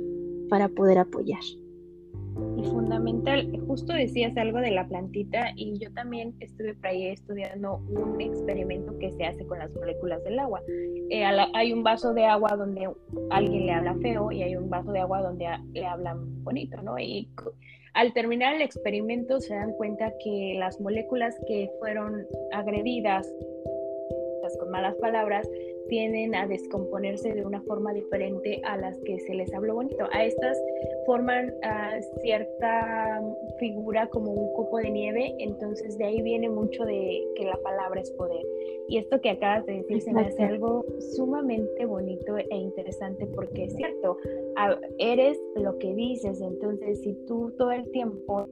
para 0.49 0.69
poder 0.69 0.99
apoyar. 0.99 1.41
Y 2.57 2.65
fundamental, 2.65 3.51
justo 3.67 3.93
decías 3.93 4.37
algo 4.37 4.59
de 4.59 4.71
la 4.71 4.87
plantita 4.87 5.53
y 5.57 5.79
yo 5.79 5.93
también 5.93 6.35
estuve 6.41 6.75
por 6.75 6.89
ahí 6.89 7.07
estudiando 7.07 7.79
un 7.89 8.21
experimento 8.21 8.97
que 8.99 9.13
se 9.13 9.25
hace 9.25 9.47
con 9.47 9.59
las 9.59 9.73
moléculas 9.75 10.23
del 10.25 10.39
agua. 10.39 10.63
Eh, 11.11 11.25
hay 11.25 11.73
un 11.73 11.83
vaso 11.83 12.13
de 12.13 12.25
agua 12.25 12.57
donde 12.57 12.91
alguien 13.31 13.67
le 13.67 13.73
habla 13.73 13.95
feo 13.97 14.31
y 14.33 14.43
hay 14.43 14.57
un 14.57 14.69
vaso 14.69 14.93
de 14.93 15.01
agua 15.01 15.23
donde 15.23 15.47
le 15.73 15.87
hablan 15.87 16.45
bonito, 16.45 16.81
¿no? 16.83 16.99
Y 16.99 17.29
al 17.95 18.13
terminar 18.13 18.55
el 18.55 18.63
experimento 18.63 19.41
se 19.41 19.55
dan 19.55 19.73
cuenta 19.73 20.13
que 20.23 20.57
las 20.59 20.81
moléculas 20.81 21.35
que 21.47 21.71
fueron 21.81 22.27
agredidas 22.53 23.27
con 24.55 24.71
malas 24.71 24.95
palabras 24.97 25.49
tienden 25.89 26.35
a 26.35 26.47
descomponerse 26.47 27.33
de 27.33 27.45
una 27.45 27.61
forma 27.63 27.93
diferente 27.93 28.61
a 28.65 28.77
las 28.77 28.99
que 29.01 29.19
se 29.21 29.35
les 29.35 29.53
habló 29.55 29.75
bonito. 29.75 30.07
A 30.13 30.25
estas 30.25 30.59
forman 31.07 31.55
ah, 31.63 31.99
cierta 32.23 33.23
figura 33.59 34.09
como 34.09 34.33
un 34.33 34.53
copo 34.55 34.79
de 34.79 34.91
nieve, 34.91 35.35
entonces 35.39 35.97
de 35.99 36.05
ahí 36.05 36.23
viene 36.23 36.49
mucho 36.49 36.85
de 36.85 37.23
que 37.37 37.45
la 37.45 37.57
palabra 37.59 38.01
es 38.01 38.11
poder. 38.13 38.45
Y 38.89 38.99
esto 38.99 39.21
que 39.21 39.31
acabas 39.31 39.67
de 39.67 39.79
decir 39.79 40.01
se 40.03 40.13
me 40.13 40.23
hace 40.23 40.45
algo 40.45 40.85
sumamente 41.15 41.87
bonito 41.87 42.37
e 42.39 42.57
interesante 42.57 43.27
porque 43.35 43.65
es 43.65 43.75
cierto, 43.75 44.19
eres 44.99 45.39
lo 45.57 45.79
que 45.79 45.95
dices, 45.95 46.41
entonces 46.41 47.01
si 47.01 47.15
tú 47.27 47.53
todo 47.57 47.73
el 47.73 47.91
tiempo 47.91 48.49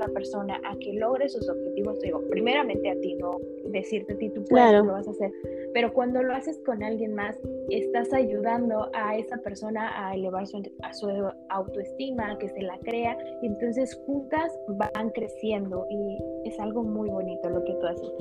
la 0.00 0.08
persona 0.08 0.60
a 0.64 0.76
que 0.78 0.94
logre 0.94 1.28
sus 1.28 1.48
objetivos, 1.48 2.00
digo, 2.00 2.22
primeramente 2.28 2.90
a 2.90 2.98
ti, 3.00 3.14
no 3.14 3.38
decirte 3.66 4.14
a 4.14 4.18
ti 4.18 4.30
tú 4.30 4.42
puedes, 4.44 4.84
lo 4.84 4.92
vas 4.92 5.06
a 5.06 5.10
hacer, 5.10 5.30
pero 5.72 5.92
cuando 5.92 6.22
lo 6.22 6.34
haces 6.34 6.60
con 6.64 6.82
alguien 6.82 7.14
más, 7.14 7.38
estás 7.68 8.12
ayudando 8.12 8.90
a 8.94 9.16
esa 9.16 9.36
persona 9.38 9.90
a 9.94 10.14
elevar 10.14 10.46
su, 10.46 10.62
a 10.82 10.92
su 10.92 11.08
autoestima, 11.48 12.32
a 12.32 12.38
que 12.38 12.48
se 12.48 12.62
la 12.62 12.78
crea, 12.78 13.16
y 13.42 13.46
entonces 13.46 13.94
juntas 14.06 14.58
van 14.68 15.10
creciendo 15.10 15.86
y 15.90 16.18
es 16.48 16.58
algo 16.58 16.82
muy 16.82 17.08
bonito 17.08 17.48
lo 17.48 17.62
que 17.64 17.74
tú 17.74 17.86
haces. 17.86 18.12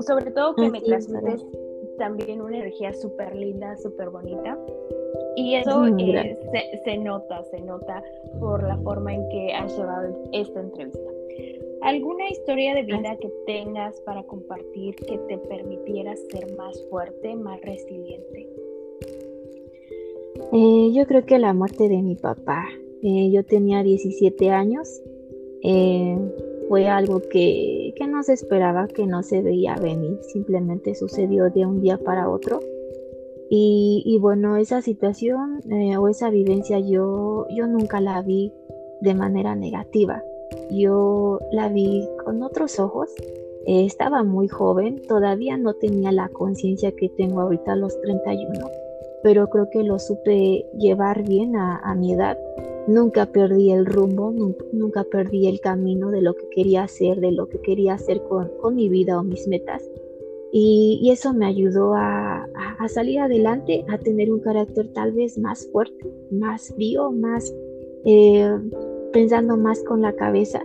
Sobre 0.00 0.30
todo 0.30 0.54
que 0.54 0.70
me 0.70 0.80
transmites 0.80 1.44
también 1.98 2.40
una 2.40 2.56
energía 2.56 2.92
súper 2.92 3.34
linda, 3.34 3.76
súper 3.76 4.10
bonita. 4.10 4.58
Y 5.36 5.56
eso 5.56 5.86
eh, 5.86 6.38
se, 6.52 6.80
se, 6.84 6.98
nota, 6.98 7.42
se 7.44 7.60
nota 7.60 8.02
por 8.38 8.62
la 8.62 8.76
forma 8.78 9.14
en 9.14 9.28
que 9.28 9.52
has 9.52 9.76
llevado 9.76 10.16
esta 10.32 10.60
entrevista. 10.60 11.10
¿Alguna 11.82 12.28
historia 12.28 12.74
de 12.74 12.82
vida 12.82 13.16
que 13.20 13.30
tengas 13.46 14.00
para 14.02 14.22
compartir 14.22 14.94
que 14.96 15.18
te 15.18 15.38
permitiera 15.38 16.14
ser 16.16 16.56
más 16.56 16.80
fuerte, 16.88 17.34
más 17.36 17.60
resiliente? 17.62 18.48
Eh, 20.52 20.90
yo 20.92 21.06
creo 21.06 21.26
que 21.26 21.38
la 21.38 21.52
muerte 21.52 21.88
de 21.88 22.00
mi 22.00 22.14
papá. 22.14 22.64
Eh, 23.02 23.30
yo 23.30 23.44
tenía 23.44 23.82
17 23.82 24.50
años. 24.50 25.02
fue 26.68 26.86
algo 26.88 27.20
que, 27.30 27.92
que 27.96 28.06
no 28.06 28.22
se 28.22 28.32
esperaba, 28.32 28.88
que 28.88 29.06
no 29.06 29.22
se 29.22 29.42
veía 29.42 29.76
venir. 29.76 30.18
Simplemente 30.22 30.94
sucedió 30.94 31.50
de 31.50 31.66
un 31.66 31.82
día 31.82 31.98
para 31.98 32.30
otro. 32.30 32.60
Y, 33.56 34.18
bueno, 34.20 34.56
esa 34.56 34.82
situación 34.82 35.60
eh, 35.70 35.96
o 35.96 36.08
esa 36.08 36.28
vivencia 36.28 36.80
yo, 36.80 37.46
yo 37.50 37.68
nunca 37.68 38.00
la 38.00 38.20
vi 38.20 38.52
de 39.00 39.14
manera 39.14 39.54
negativa. 39.54 40.24
Yo 40.72 41.38
la 41.52 41.68
vi 41.68 42.04
con 42.24 42.42
otros 42.42 42.80
ojos. 42.80 43.10
Eh, 43.66 43.84
estaba 43.84 44.24
muy 44.24 44.48
joven, 44.48 45.02
todavía 45.06 45.56
no 45.56 45.74
tenía 45.74 46.10
la 46.10 46.28
conciencia 46.30 46.90
que 46.96 47.08
tengo 47.10 47.42
ahorita 47.42 47.74
a 47.74 47.76
los 47.76 47.98
31, 48.00 48.66
pero 49.22 49.48
creo 49.48 49.70
que 49.70 49.84
lo 49.84 50.00
supe 50.00 50.66
llevar 50.76 51.22
bien 51.22 51.54
a, 51.54 51.94
mi 51.94 52.12
edad. 52.12 52.36
Nunca 52.88 53.26
perdí 53.26 53.70
el 53.70 53.86
rumbo, 53.86 54.32
nunca, 54.72 55.04
perdí 55.04 55.46
el 55.46 55.60
camino 55.60 56.10
de 56.10 56.22
lo 56.22 56.34
que 56.34 56.48
quería 56.48 56.82
hacer, 56.82 57.20
de 57.20 57.30
lo 57.30 57.48
que 57.48 57.60
quería 57.60 57.94
hacer 57.94 58.20
con, 58.24 58.50
con 58.60 58.74
mi 58.74 58.88
vida 58.88 59.16
o 59.16 59.22
mis 59.22 59.46
metas. 59.46 59.88
Y, 60.56 61.10
eso 61.10 61.34
me 61.34 61.46
ayudó 61.46 61.94
a, 61.96 62.46
salir 62.86 63.18
adelante, 63.18 63.84
a 63.88 63.98
tener 63.98 64.30
un 64.30 64.38
carácter 64.38 64.86
tal 64.92 65.10
vez 65.10 65.36
más 65.36 65.68
fuerte, 65.72 66.08
más 66.30 66.72
vivo, 66.76 67.10
más 67.10 67.52
eh, 68.04 68.56
pensando 69.12 69.56
más 69.56 69.82
con 69.82 70.00
la 70.00 70.14
cabeza. 70.14 70.62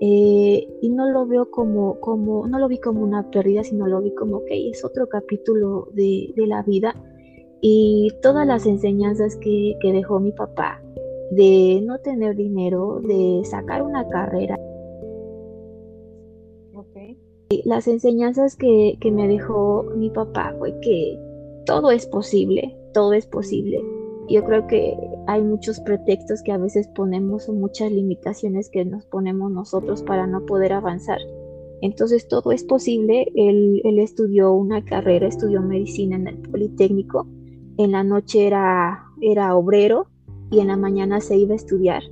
Eh, 0.00 0.66
y 0.82 0.88
no 0.88 1.08
lo 1.10 1.24
veo 1.24 1.52
como, 1.52 2.00
como, 2.00 2.48
no 2.48 2.58
lo 2.58 2.66
vi 2.66 2.78
como 2.78 3.00
una 3.04 3.30
pérdida, 3.30 3.62
sino 3.62 3.86
lo 3.86 4.02
vi 4.02 4.12
como, 4.12 4.44
que 4.44 4.70
es 4.70 4.84
otro 4.84 5.08
capítulo 5.08 5.88
de, 5.92 6.32
la 6.34 6.64
vida. 6.64 6.96
Y 7.60 8.10
todas 8.20 8.44
las 8.44 8.66
enseñanzas 8.66 9.36
que, 9.36 9.76
que 9.80 9.92
dejó 9.92 10.18
mi 10.18 10.32
papá, 10.32 10.82
de 11.30 11.80
no 11.84 11.98
tener 11.98 12.34
dinero, 12.34 13.00
de 13.04 13.42
sacar 13.44 13.82
una 13.82 14.08
carrera, 14.08 14.58
las 17.64 17.88
enseñanzas 17.88 18.56
que, 18.56 18.98
me 19.10 19.26
dejó 19.26 19.84
mi 19.96 20.10
papá 20.10 20.54
fue 20.58 20.78
que 20.80 21.18
todo 21.64 21.90
es 21.90 22.06
posible, 22.06 22.76
todo 22.92 23.12
es 23.12 23.26
posible. 23.26 23.82
Yo 24.28 24.44
creo 24.44 24.66
que 24.66 24.94
hay 25.26 25.40
muchos 25.40 25.80
pretextos 25.80 26.42
que 26.42 26.52
a 26.52 26.58
veces 26.58 26.88
ponemos 26.88 27.48
o 27.48 27.54
muchas 27.54 27.90
limitaciones 27.90 28.68
que 28.68 28.84
nos 28.84 29.06
ponemos 29.06 29.50
nosotros 29.50 30.02
para 30.02 30.26
no 30.26 30.44
poder 30.44 30.74
avanzar. 30.74 31.18
Entonces 31.80 32.28
todo 32.28 32.52
es 32.52 32.64
posible. 32.64 33.26
Él, 33.34 33.80
él 33.84 33.98
estudió 33.98 34.52
una 34.52 34.84
carrera, 34.84 35.26
estudió 35.26 35.62
medicina 35.62 36.16
en 36.16 36.26
el 36.26 36.38
Politécnico. 36.38 37.26
En 37.78 37.92
la 37.92 38.04
noche 38.04 38.46
era, 38.46 39.04
era 39.22 39.56
obrero 39.56 40.08
y 40.50 40.60
en 40.60 40.68
la 40.68 40.76
mañana 40.76 41.20
se 41.20 41.38
iba 41.38 41.54
a 41.54 41.56
estudiar. 41.56 42.02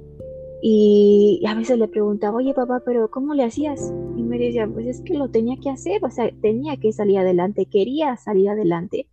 Y 0.63 1.43
a 1.47 1.55
veces 1.55 1.79
le 1.79 1.89
preguntaba, 1.89 2.39
oye 2.39 2.55
papá, 2.55 2.83
pero 2.85 3.11
¿cómo 3.11 3.35
le 3.35 3.45
hacías? 3.45 3.93
Y 4.17 4.23
me 4.23 4.39
decía, 4.39 4.69
pues 4.73 4.87
es 4.87 5.01
que 5.03 5.15
lo 5.15 5.31
tenía 5.31 5.57
que 5.63 5.71
hacer, 5.71 6.03
o 6.05 6.11
sea, 6.11 6.31
tenía 6.41 6.77
que 6.79 6.93
salir 6.93 7.19
adelante, 7.19 7.67
quería 7.71 8.17
salir 8.17 8.49
adelante. 8.49 9.07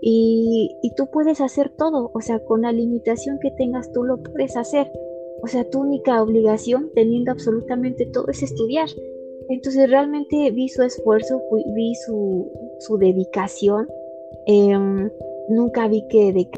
Y, 0.00 0.70
y 0.82 0.94
tú 0.94 1.08
puedes 1.12 1.40
hacer 1.40 1.70
todo, 1.70 2.10
o 2.14 2.20
sea, 2.20 2.38
con 2.44 2.62
la 2.62 2.72
limitación 2.72 3.38
que 3.40 3.50
tengas, 3.52 3.92
tú 3.92 4.04
lo 4.04 4.22
puedes 4.22 4.56
hacer. 4.56 4.90
O 5.42 5.46
sea, 5.46 5.68
tu 5.68 5.80
única 5.80 6.22
obligación, 6.22 6.90
teniendo 6.94 7.30
absolutamente 7.30 8.06
todo, 8.06 8.28
es 8.28 8.42
estudiar. 8.42 8.88
Entonces 9.48 9.88
realmente 9.88 10.50
vi 10.50 10.68
su 10.68 10.82
esfuerzo, 10.82 11.40
vi 11.74 11.94
su, 11.94 12.50
su 12.80 12.98
dedicación. 12.98 13.86
Em, 14.46 15.10
nunca 15.48 15.88
vi 15.88 16.06
que 16.08 16.32
de 16.32 16.50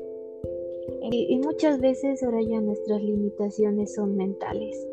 y, 1.10 1.38
muchas 1.38 1.80
veces 1.80 2.22
ahora 2.22 2.42
ya 2.42 2.60
nuestras 2.60 3.02
limitaciones 3.02 3.94
son 3.94 4.16
mentales. 4.16 4.86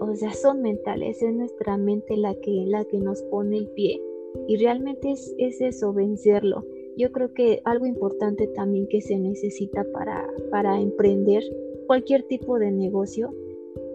O 0.00 0.14
sea, 0.14 0.32
son 0.32 0.62
mentales, 0.62 1.22
es 1.22 1.34
nuestra 1.34 1.76
mente 1.76 2.16
la 2.16 2.34
que, 2.34 2.64
la 2.66 2.84
que 2.84 2.98
nos 2.98 3.22
pone 3.22 3.58
el 3.58 3.68
pie. 3.68 4.00
Y 4.46 4.56
realmente 4.56 5.10
es, 5.10 5.34
es 5.38 5.60
eso, 5.60 5.92
vencerlo. 5.92 6.64
Yo 6.96 7.10
creo 7.12 7.32
que 7.32 7.60
algo 7.64 7.86
importante 7.86 8.46
también 8.48 8.86
que 8.88 9.00
se 9.00 9.18
necesita 9.18 9.84
para, 9.92 10.28
para 10.50 10.80
emprender 10.80 11.42
cualquier 11.86 12.22
tipo 12.24 12.58
de 12.58 12.70
negocio, 12.70 13.32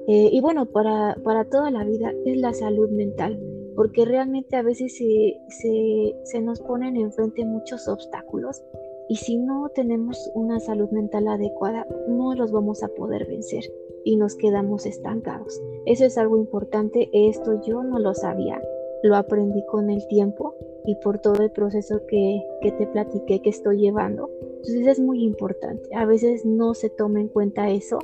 eh, 0.08 0.30
y 0.32 0.42
bueno, 0.42 0.66
para, 0.66 1.16
para 1.24 1.46
toda 1.46 1.72
la 1.72 1.86
vida, 1.86 2.14
es 2.26 2.38
la 2.38 2.54
salud 2.54 2.90
mental 2.90 3.40
porque 3.76 4.06
realmente 4.06 4.56
a 4.56 4.62
veces 4.62 4.96
se, 4.98 5.40
se, 5.50 6.16
se, 6.24 6.42
nos 6.42 6.62
ponen 6.62 6.98
enfrente 6.98 7.46
muchos 7.46 7.88
obstáculos 7.88 8.62
y 9.10 9.16
si 9.18 9.38
no 9.38 9.70
tenemos 9.70 10.32
una 10.34 10.60
salud 10.60 10.90
mental 10.92 11.28
adecuada, 11.28 11.86
no 12.08 12.34
los 12.36 12.52
vamos 12.52 12.84
a 12.84 12.88
poder 12.90 13.28
vencer 13.28 13.64
y 14.04 14.16
nos 14.16 14.36
quedamos 14.36 14.86
estancados. 14.86 15.62
Eso 15.86 16.06
es 16.06 16.18
algo 16.18 16.38
importante, 16.38 17.10
esto 17.14 17.62
yo 17.62 17.84
no 17.84 18.00
lo 18.00 18.14
sabía, 18.14 18.62
lo 19.04 19.16
aprendí 19.16 19.66
con 19.66 19.90
el 19.90 20.06
tiempo 20.08 20.56
y 20.86 20.96
por 20.96 21.20
todo 21.20 21.44
el 21.44 21.52
proceso 21.52 22.02
que, 22.08 22.44
que 22.62 22.72
te 22.72 22.88
platiqué 22.88 23.42
que 23.42 23.50
estoy 23.50 23.78
llevando. 23.78 24.30
Entonces 24.42 24.88
es 24.88 25.00
muy 25.00 25.24
importante, 25.24 25.94
a 25.96 26.06
veces 26.06 26.46
no 26.46 26.74
se 26.74 26.90
toma 26.90 27.20
en 27.20 27.28
cuenta 27.28 27.70
eso, 27.70 28.00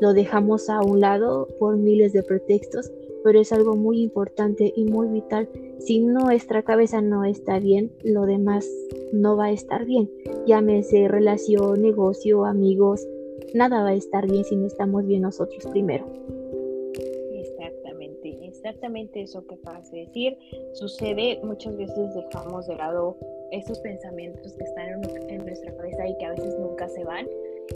lo 0.00 0.14
dejamos 0.14 0.68
a 0.68 0.80
un 0.80 1.00
lado 1.00 1.46
por 1.58 1.76
miles 1.76 2.12
de 2.12 2.22
pretextos, 2.22 2.90
pero 3.24 3.40
es 3.40 3.52
algo 3.52 3.76
muy 3.76 4.02
importante 4.02 4.72
y 4.74 4.84
muy 4.84 5.08
vital 5.08 5.48
si 5.78 6.00
nuestra 6.00 6.62
cabeza 6.62 7.00
no 7.00 7.24
está 7.24 7.58
bien, 7.58 7.92
lo 8.02 8.26
demás 8.26 8.68
no 9.12 9.36
va 9.36 9.46
a 9.46 9.52
estar 9.52 9.84
bien. 9.84 10.10
Llámese 10.46 11.08
relación, 11.08 11.82
negocio, 11.82 12.44
amigos, 12.44 13.06
nada 13.54 13.82
va 13.82 13.90
a 13.90 13.94
estar 13.94 14.30
bien 14.30 14.44
si 14.44 14.56
no 14.56 14.66
estamos 14.66 15.04
bien 15.06 15.22
nosotros 15.22 15.66
primero. 15.66 16.06
Exactamente, 17.32 18.38
exactamente 18.46 19.22
eso 19.22 19.44
que 19.46 19.54
acabas 19.54 19.90
de 19.90 20.00
decir. 20.00 20.38
Sucede, 20.72 21.40
muchas 21.42 21.76
veces 21.76 22.14
dejamos 22.14 22.66
de 22.66 22.76
lado 22.76 23.16
esos 23.50 23.78
pensamientos 23.80 24.52
que 24.54 24.64
están 24.64 24.88
en, 24.88 25.30
en 25.30 25.44
nuestra 25.44 25.74
cabeza 25.76 26.08
y 26.08 26.16
que 26.18 26.26
a 26.26 26.30
veces 26.30 26.56
nunca 26.58 26.88
se 26.88 27.04
van 27.04 27.26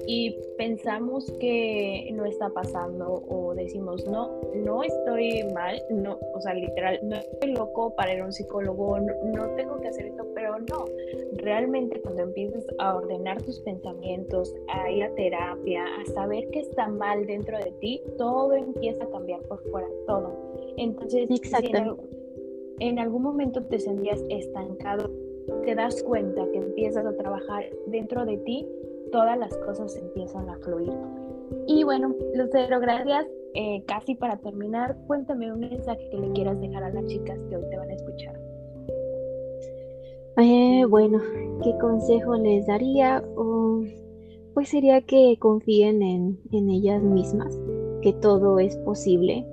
y 0.07 0.37
pensamos 0.57 1.31
que 1.41 2.11
no 2.15 2.25
está 2.25 2.49
pasando 2.51 3.23
o 3.29 3.55
decimos, 3.55 4.07
no, 4.07 4.41
no 4.55 4.83
estoy 4.83 5.43
mal, 5.55 5.81
no, 5.91 6.19
o 6.35 6.41
sea, 6.41 6.55
literal, 6.55 6.99
no 7.03 7.17
estoy 7.17 7.53
loco 7.53 7.95
para 7.95 8.15
ir 8.15 8.21
a 8.21 8.27
un 8.27 8.33
psicólogo, 8.33 8.99
no, 8.99 9.49
tengo 9.57 9.81
que 9.81 9.89
hacer 9.89 10.07
esto, 10.07 10.27
pero 10.35 10.59
no, 10.59 10.85
realmente 11.35 12.01
cuando 12.01 12.23
empiezas 12.23 12.65
a 12.79 12.97
ordenar 12.97 13.43
tus 13.43 13.61
pensamientos, 13.61 14.55
a 14.69 14.91
ir 14.91 15.05
a 15.05 15.15
terapia, 15.15 15.85
a 16.01 16.05
saber 16.13 16.49
que 16.51 16.61
está 16.61 16.89
mal 16.89 17.27
dentro 17.27 17.59
de 17.59 17.73
ti, 17.81 18.03
todo 18.19 18.55
empieza 18.55 19.05
a 19.05 19.11
cambiar 19.11 19.41
por 19.43 19.63
fuera, 19.71 19.89
todo. 20.07 20.33
Entonces, 20.77 21.29
en 22.79 22.99
algún 22.99 23.23
momento 23.23 23.63
te 23.65 23.79
sentías 23.79 24.23
estancado, 24.29 25.11
te 25.65 25.75
das 25.75 26.03
cuenta 26.03 26.45
que 26.51 26.59
empiezas 26.59 27.07
a 27.07 27.17
trabajar 27.17 27.65
dentro 27.87 28.25
de 28.25 28.37
ti, 28.39 28.67
todas 29.13 29.39
las 29.39 29.57
cosas 29.59 29.97
empiezan 29.97 30.49
a 30.49 30.57
fluir. 30.59 30.93
Y 31.67 31.85
bueno, 31.85 32.15
Lucero, 32.35 32.81
gracias. 32.81 33.27
Eh, 33.55 33.83
casi 33.87 34.15
para 34.15 34.37
terminar, 34.39 34.97
cuéntame 35.07 35.51
un 35.51 35.61
mensaje 35.61 36.09
que 36.11 36.19
le 36.19 36.31
quieras 36.33 36.61
dejar 36.61 36.83
a 36.85 36.91
las 36.91 37.07
chicas 37.07 37.39
que 37.49 37.57
hoy 37.57 37.65
te 37.71 37.77
van 37.77 37.91
a 37.91 37.95
escuchar. 37.95 38.39
Eh, 40.39 40.85
bueno, 40.89 41.19
¿qué 41.63 41.77
consejo 41.79 42.35
les 42.37 42.67
daría? 42.67 43.23
pues 44.53 44.71
sería 44.71 45.03
que 45.03 45.37
confíen 45.39 46.03
en, 46.03 46.41
en 46.51 46.71
ellas 46.71 47.03
mismas, 47.03 47.61
que 48.01 48.15
todo 48.15 48.59
es 48.59 48.75
posible, 48.79 49.47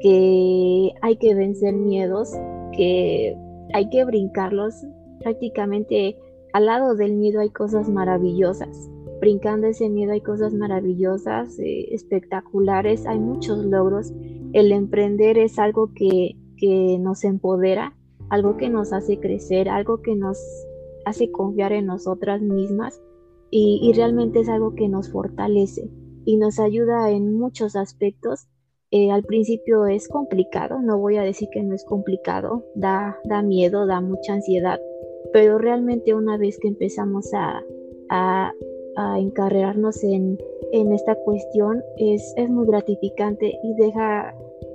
que 0.00 0.94
hay 1.02 1.16
que 1.16 1.34
vencer 1.34 1.74
miedos, 1.74 2.32
que 2.72 3.36
hay 3.74 3.90
que 3.90 4.04
brincarlos. 4.04 4.74
Prácticamente 5.20 6.16
al 6.54 6.66
lado 6.66 6.94
del 6.94 7.16
miedo 7.16 7.40
hay 7.40 7.50
cosas 7.50 7.90
maravillosas 7.90 8.88
brincando 9.26 9.66
ese 9.66 9.88
miedo 9.88 10.12
hay 10.12 10.20
cosas 10.20 10.54
maravillosas, 10.54 11.58
eh, 11.58 11.88
espectaculares, 11.92 13.06
hay 13.06 13.18
muchos 13.18 13.64
logros. 13.64 14.12
El 14.52 14.70
emprender 14.70 15.36
es 15.36 15.58
algo 15.58 15.92
que, 15.94 16.36
que, 16.56 16.96
nos 17.00 17.24
empodera, 17.24 17.96
algo 18.30 18.56
que 18.56 18.68
nos 18.68 18.92
hace 18.92 19.18
crecer, 19.18 19.68
algo 19.68 20.00
que 20.00 20.14
nos 20.14 20.38
hace 21.06 21.32
confiar 21.32 21.72
en 21.72 21.86
nosotras 21.86 22.40
mismas 22.40 23.02
y, 23.50 23.92
realmente 23.96 24.40
es 24.40 24.48
algo 24.48 24.76
que 24.76 24.88
nos 24.88 25.10
fortalece 25.10 25.90
y 26.24 26.36
nos 26.36 26.60
ayuda 26.60 27.10
en 27.10 27.36
muchos 27.36 27.74
aspectos. 27.74 28.46
Eh, 28.92 29.10
al 29.10 29.24
principio 29.24 29.86
es 29.86 30.06
complicado, 30.06 30.80
no 30.82 30.98
voy 30.98 31.16
a 31.16 31.22
decir 31.22 31.48
que 31.50 31.64
no 31.64 31.74
es 31.74 31.84
complicado, 31.84 32.64
da, 32.76 33.18
da 33.24 33.42
miedo, 33.42 33.86
da 33.86 34.00
mucha 34.00 34.34
ansiedad, 34.34 34.78
pero 35.32 35.58
realmente 35.58 36.14
una 36.14 36.38
vez 36.38 36.60
que 36.60 36.68
empezamos 36.68 37.34
a, 37.34 37.60
a, 38.08 38.52
encarrerarnos 39.18 40.02
en, 40.02 40.38
en, 40.72 40.92
esta 40.92 41.14
cuestión 41.16 41.82
es, 41.98 42.32
es 42.36 42.48
muy 42.48 42.66
gratificante 42.66 43.58
y 43.62 43.74
deja 43.74 44.34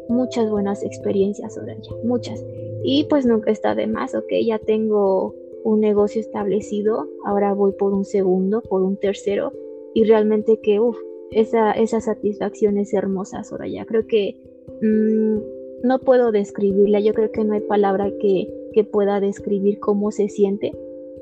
muchas 0.10 0.50
buenas 0.50 0.84
experiencias 0.84 1.58
ella, 1.58 1.96
muchas. 2.04 2.44
Y 2.84 3.06
pues 3.06 3.26
nunca 3.26 3.52
está 3.52 3.76
de 3.76 3.88
más, 3.88 4.16
ok, 4.16 4.32
ya 4.46 4.60
tengo 4.60 5.36
un 5.64 5.80
negocio 5.80 6.22
establecido, 6.22 7.08
ahora 7.26 7.54
voy 7.54 7.72
por 7.74 7.94
un 7.94 8.06
segundo, 8.06 8.62
por 8.62 8.82
un 8.82 8.98
tercero, 8.98 9.54
y 9.94 10.04
realmente 10.06 10.60
que, 10.62 10.80
uff, 10.80 10.98
esa, 11.32 11.72
esa 11.72 12.02
satisfacción 12.02 12.78
es 12.78 12.94
hermosa, 12.94 13.44
Soraya. 13.44 13.86
Creo 13.86 14.06
que 14.06 14.38
mm, 14.82 15.88
no 15.88 16.00
puedo 16.00 16.32
describirla, 16.32 17.00
yo 17.00 17.14
creo 17.14 17.32
que 17.32 17.44
no 17.44 17.54
hay 17.54 17.62
palabra 17.62 18.12
que, 18.20 18.48
que 18.74 18.84
pueda 18.84 19.20
describir 19.20 19.80
cómo 19.80 20.12
se 20.12 20.30
siente. 20.30 20.74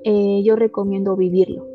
Eh, 0.04 0.42
yo 0.44 0.56
recomiendo 0.56 1.16
vivirlo. 1.16 1.68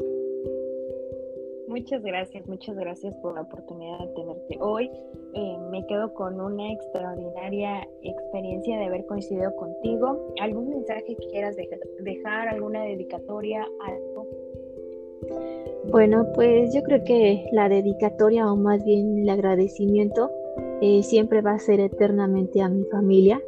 Muchas 1.74 2.04
gracias, 2.04 2.46
muchas 2.46 2.76
gracias 2.76 3.16
por 3.16 3.34
la 3.34 3.40
oportunidad 3.40 3.98
de 3.98 4.06
tenerte 4.14 4.58
hoy. 4.60 4.88
Eh, 5.34 5.58
me 5.72 5.84
quedo 5.88 6.14
con 6.14 6.40
una 6.40 6.70
extraordinaria 6.70 7.84
experiencia 8.00 8.78
de 8.78 8.84
haber 8.84 9.04
coincidido 9.06 9.52
contigo. 9.56 10.32
¿Algún 10.40 10.68
mensaje 10.68 11.02
que 11.04 11.26
quieras 11.32 11.56
dejar, 11.98 12.46
alguna 12.46 12.84
dedicatoria, 12.84 13.66
algo? 13.84 14.28
Bueno, 15.90 16.28
pues 16.36 16.72
yo 16.72 16.84
creo 16.84 17.02
que 17.02 17.48
la 17.50 17.68
dedicatoria 17.68 18.52
o 18.52 18.54
más 18.54 18.84
bien 18.84 19.18
el 19.18 19.28
agradecimiento 19.28 20.30
eh, 20.80 21.02
siempre 21.02 21.42
va 21.42 21.54
a 21.54 21.58
ser 21.58 21.80
eternamente 21.80 22.62
a 22.62 22.68
mi 22.68 22.84
familia, 22.84 23.42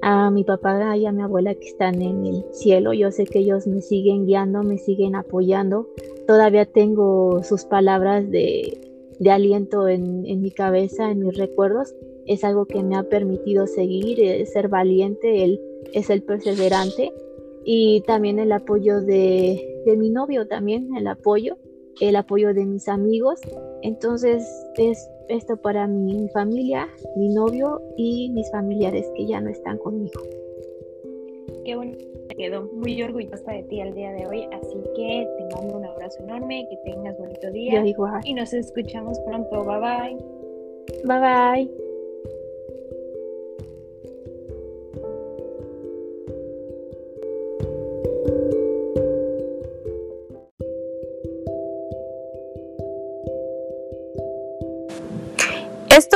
a 0.00 0.30
mi 0.30 0.44
papá 0.44 0.96
y 0.96 1.06
a 1.06 1.12
mi 1.12 1.22
abuela 1.22 1.54
que 1.54 1.66
están 1.66 2.00
en 2.00 2.26
el 2.26 2.44
cielo. 2.52 2.92
Yo 2.92 3.10
sé 3.10 3.24
que 3.24 3.40
ellos 3.40 3.66
me 3.66 3.82
siguen 3.82 4.26
guiando, 4.26 4.62
me 4.62 4.78
siguen 4.78 5.14
apoyando. 5.14 5.88
Todavía 6.26 6.64
tengo 6.64 7.42
sus 7.42 7.64
palabras 7.64 8.30
de, 8.30 8.78
aliento 9.30 9.88
en, 9.88 10.22
mi 10.40 10.50
cabeza, 10.50 11.10
en 11.10 11.20
mis 11.20 11.36
recuerdos. 11.36 11.94
Es 12.26 12.44
algo 12.44 12.66
que 12.66 12.82
me 12.82 12.96
ha 12.96 13.02
permitido 13.02 13.66
seguir, 13.66 14.20
eh, 14.20 14.46
ser 14.46 14.68
valiente, 14.68 15.44
él 15.44 15.60
es 15.92 16.10
el 16.10 16.22
perseverante. 16.22 17.12
Y 17.64 18.00
también 18.02 18.38
el 18.38 18.50
apoyo 18.52 19.00
de, 19.00 19.82
de 19.86 19.96
mi 19.96 20.10
novio, 20.10 20.48
también 20.48 20.96
el 20.96 21.06
apoyo, 21.06 21.56
el 22.00 22.16
apoyo 22.16 22.54
de 22.54 22.64
mis 22.64 22.88
amigos. 22.88 23.40
Entonces 23.82 24.44
es 24.76 25.10
esto 25.28 25.56
para 25.56 25.86
mi 25.86 26.28
familia, 26.30 26.88
mi 27.16 27.28
novio 27.28 27.80
y 27.96 28.30
mis 28.30 28.50
familiares 28.50 29.10
que 29.16 29.26
ya 29.26 29.40
no 29.40 29.50
están 29.50 29.78
conmigo. 29.78 30.20
Qué 31.64 31.76
bonito, 31.76 32.04
quedo 32.36 32.68
muy 32.72 33.00
orgullosa 33.02 33.52
de 33.52 33.62
ti 33.64 33.80
el 33.80 33.94
día 33.94 34.12
de 34.12 34.26
hoy, 34.26 34.48
así 34.52 34.76
que 34.96 35.28
te 35.38 35.54
mando 35.54 35.78
un 35.78 35.84
abrazo 35.84 36.22
enorme, 36.24 36.66
que 36.68 36.90
tengas 36.90 37.16
bonito 37.18 37.50
día. 37.52 37.74
Y 38.24 38.34
nos 38.34 38.52
escuchamos 38.52 39.18
pronto, 39.20 39.64
bye 39.64 39.78
bye. 39.78 40.16
Bye 41.04 41.20
bye. 41.20 41.81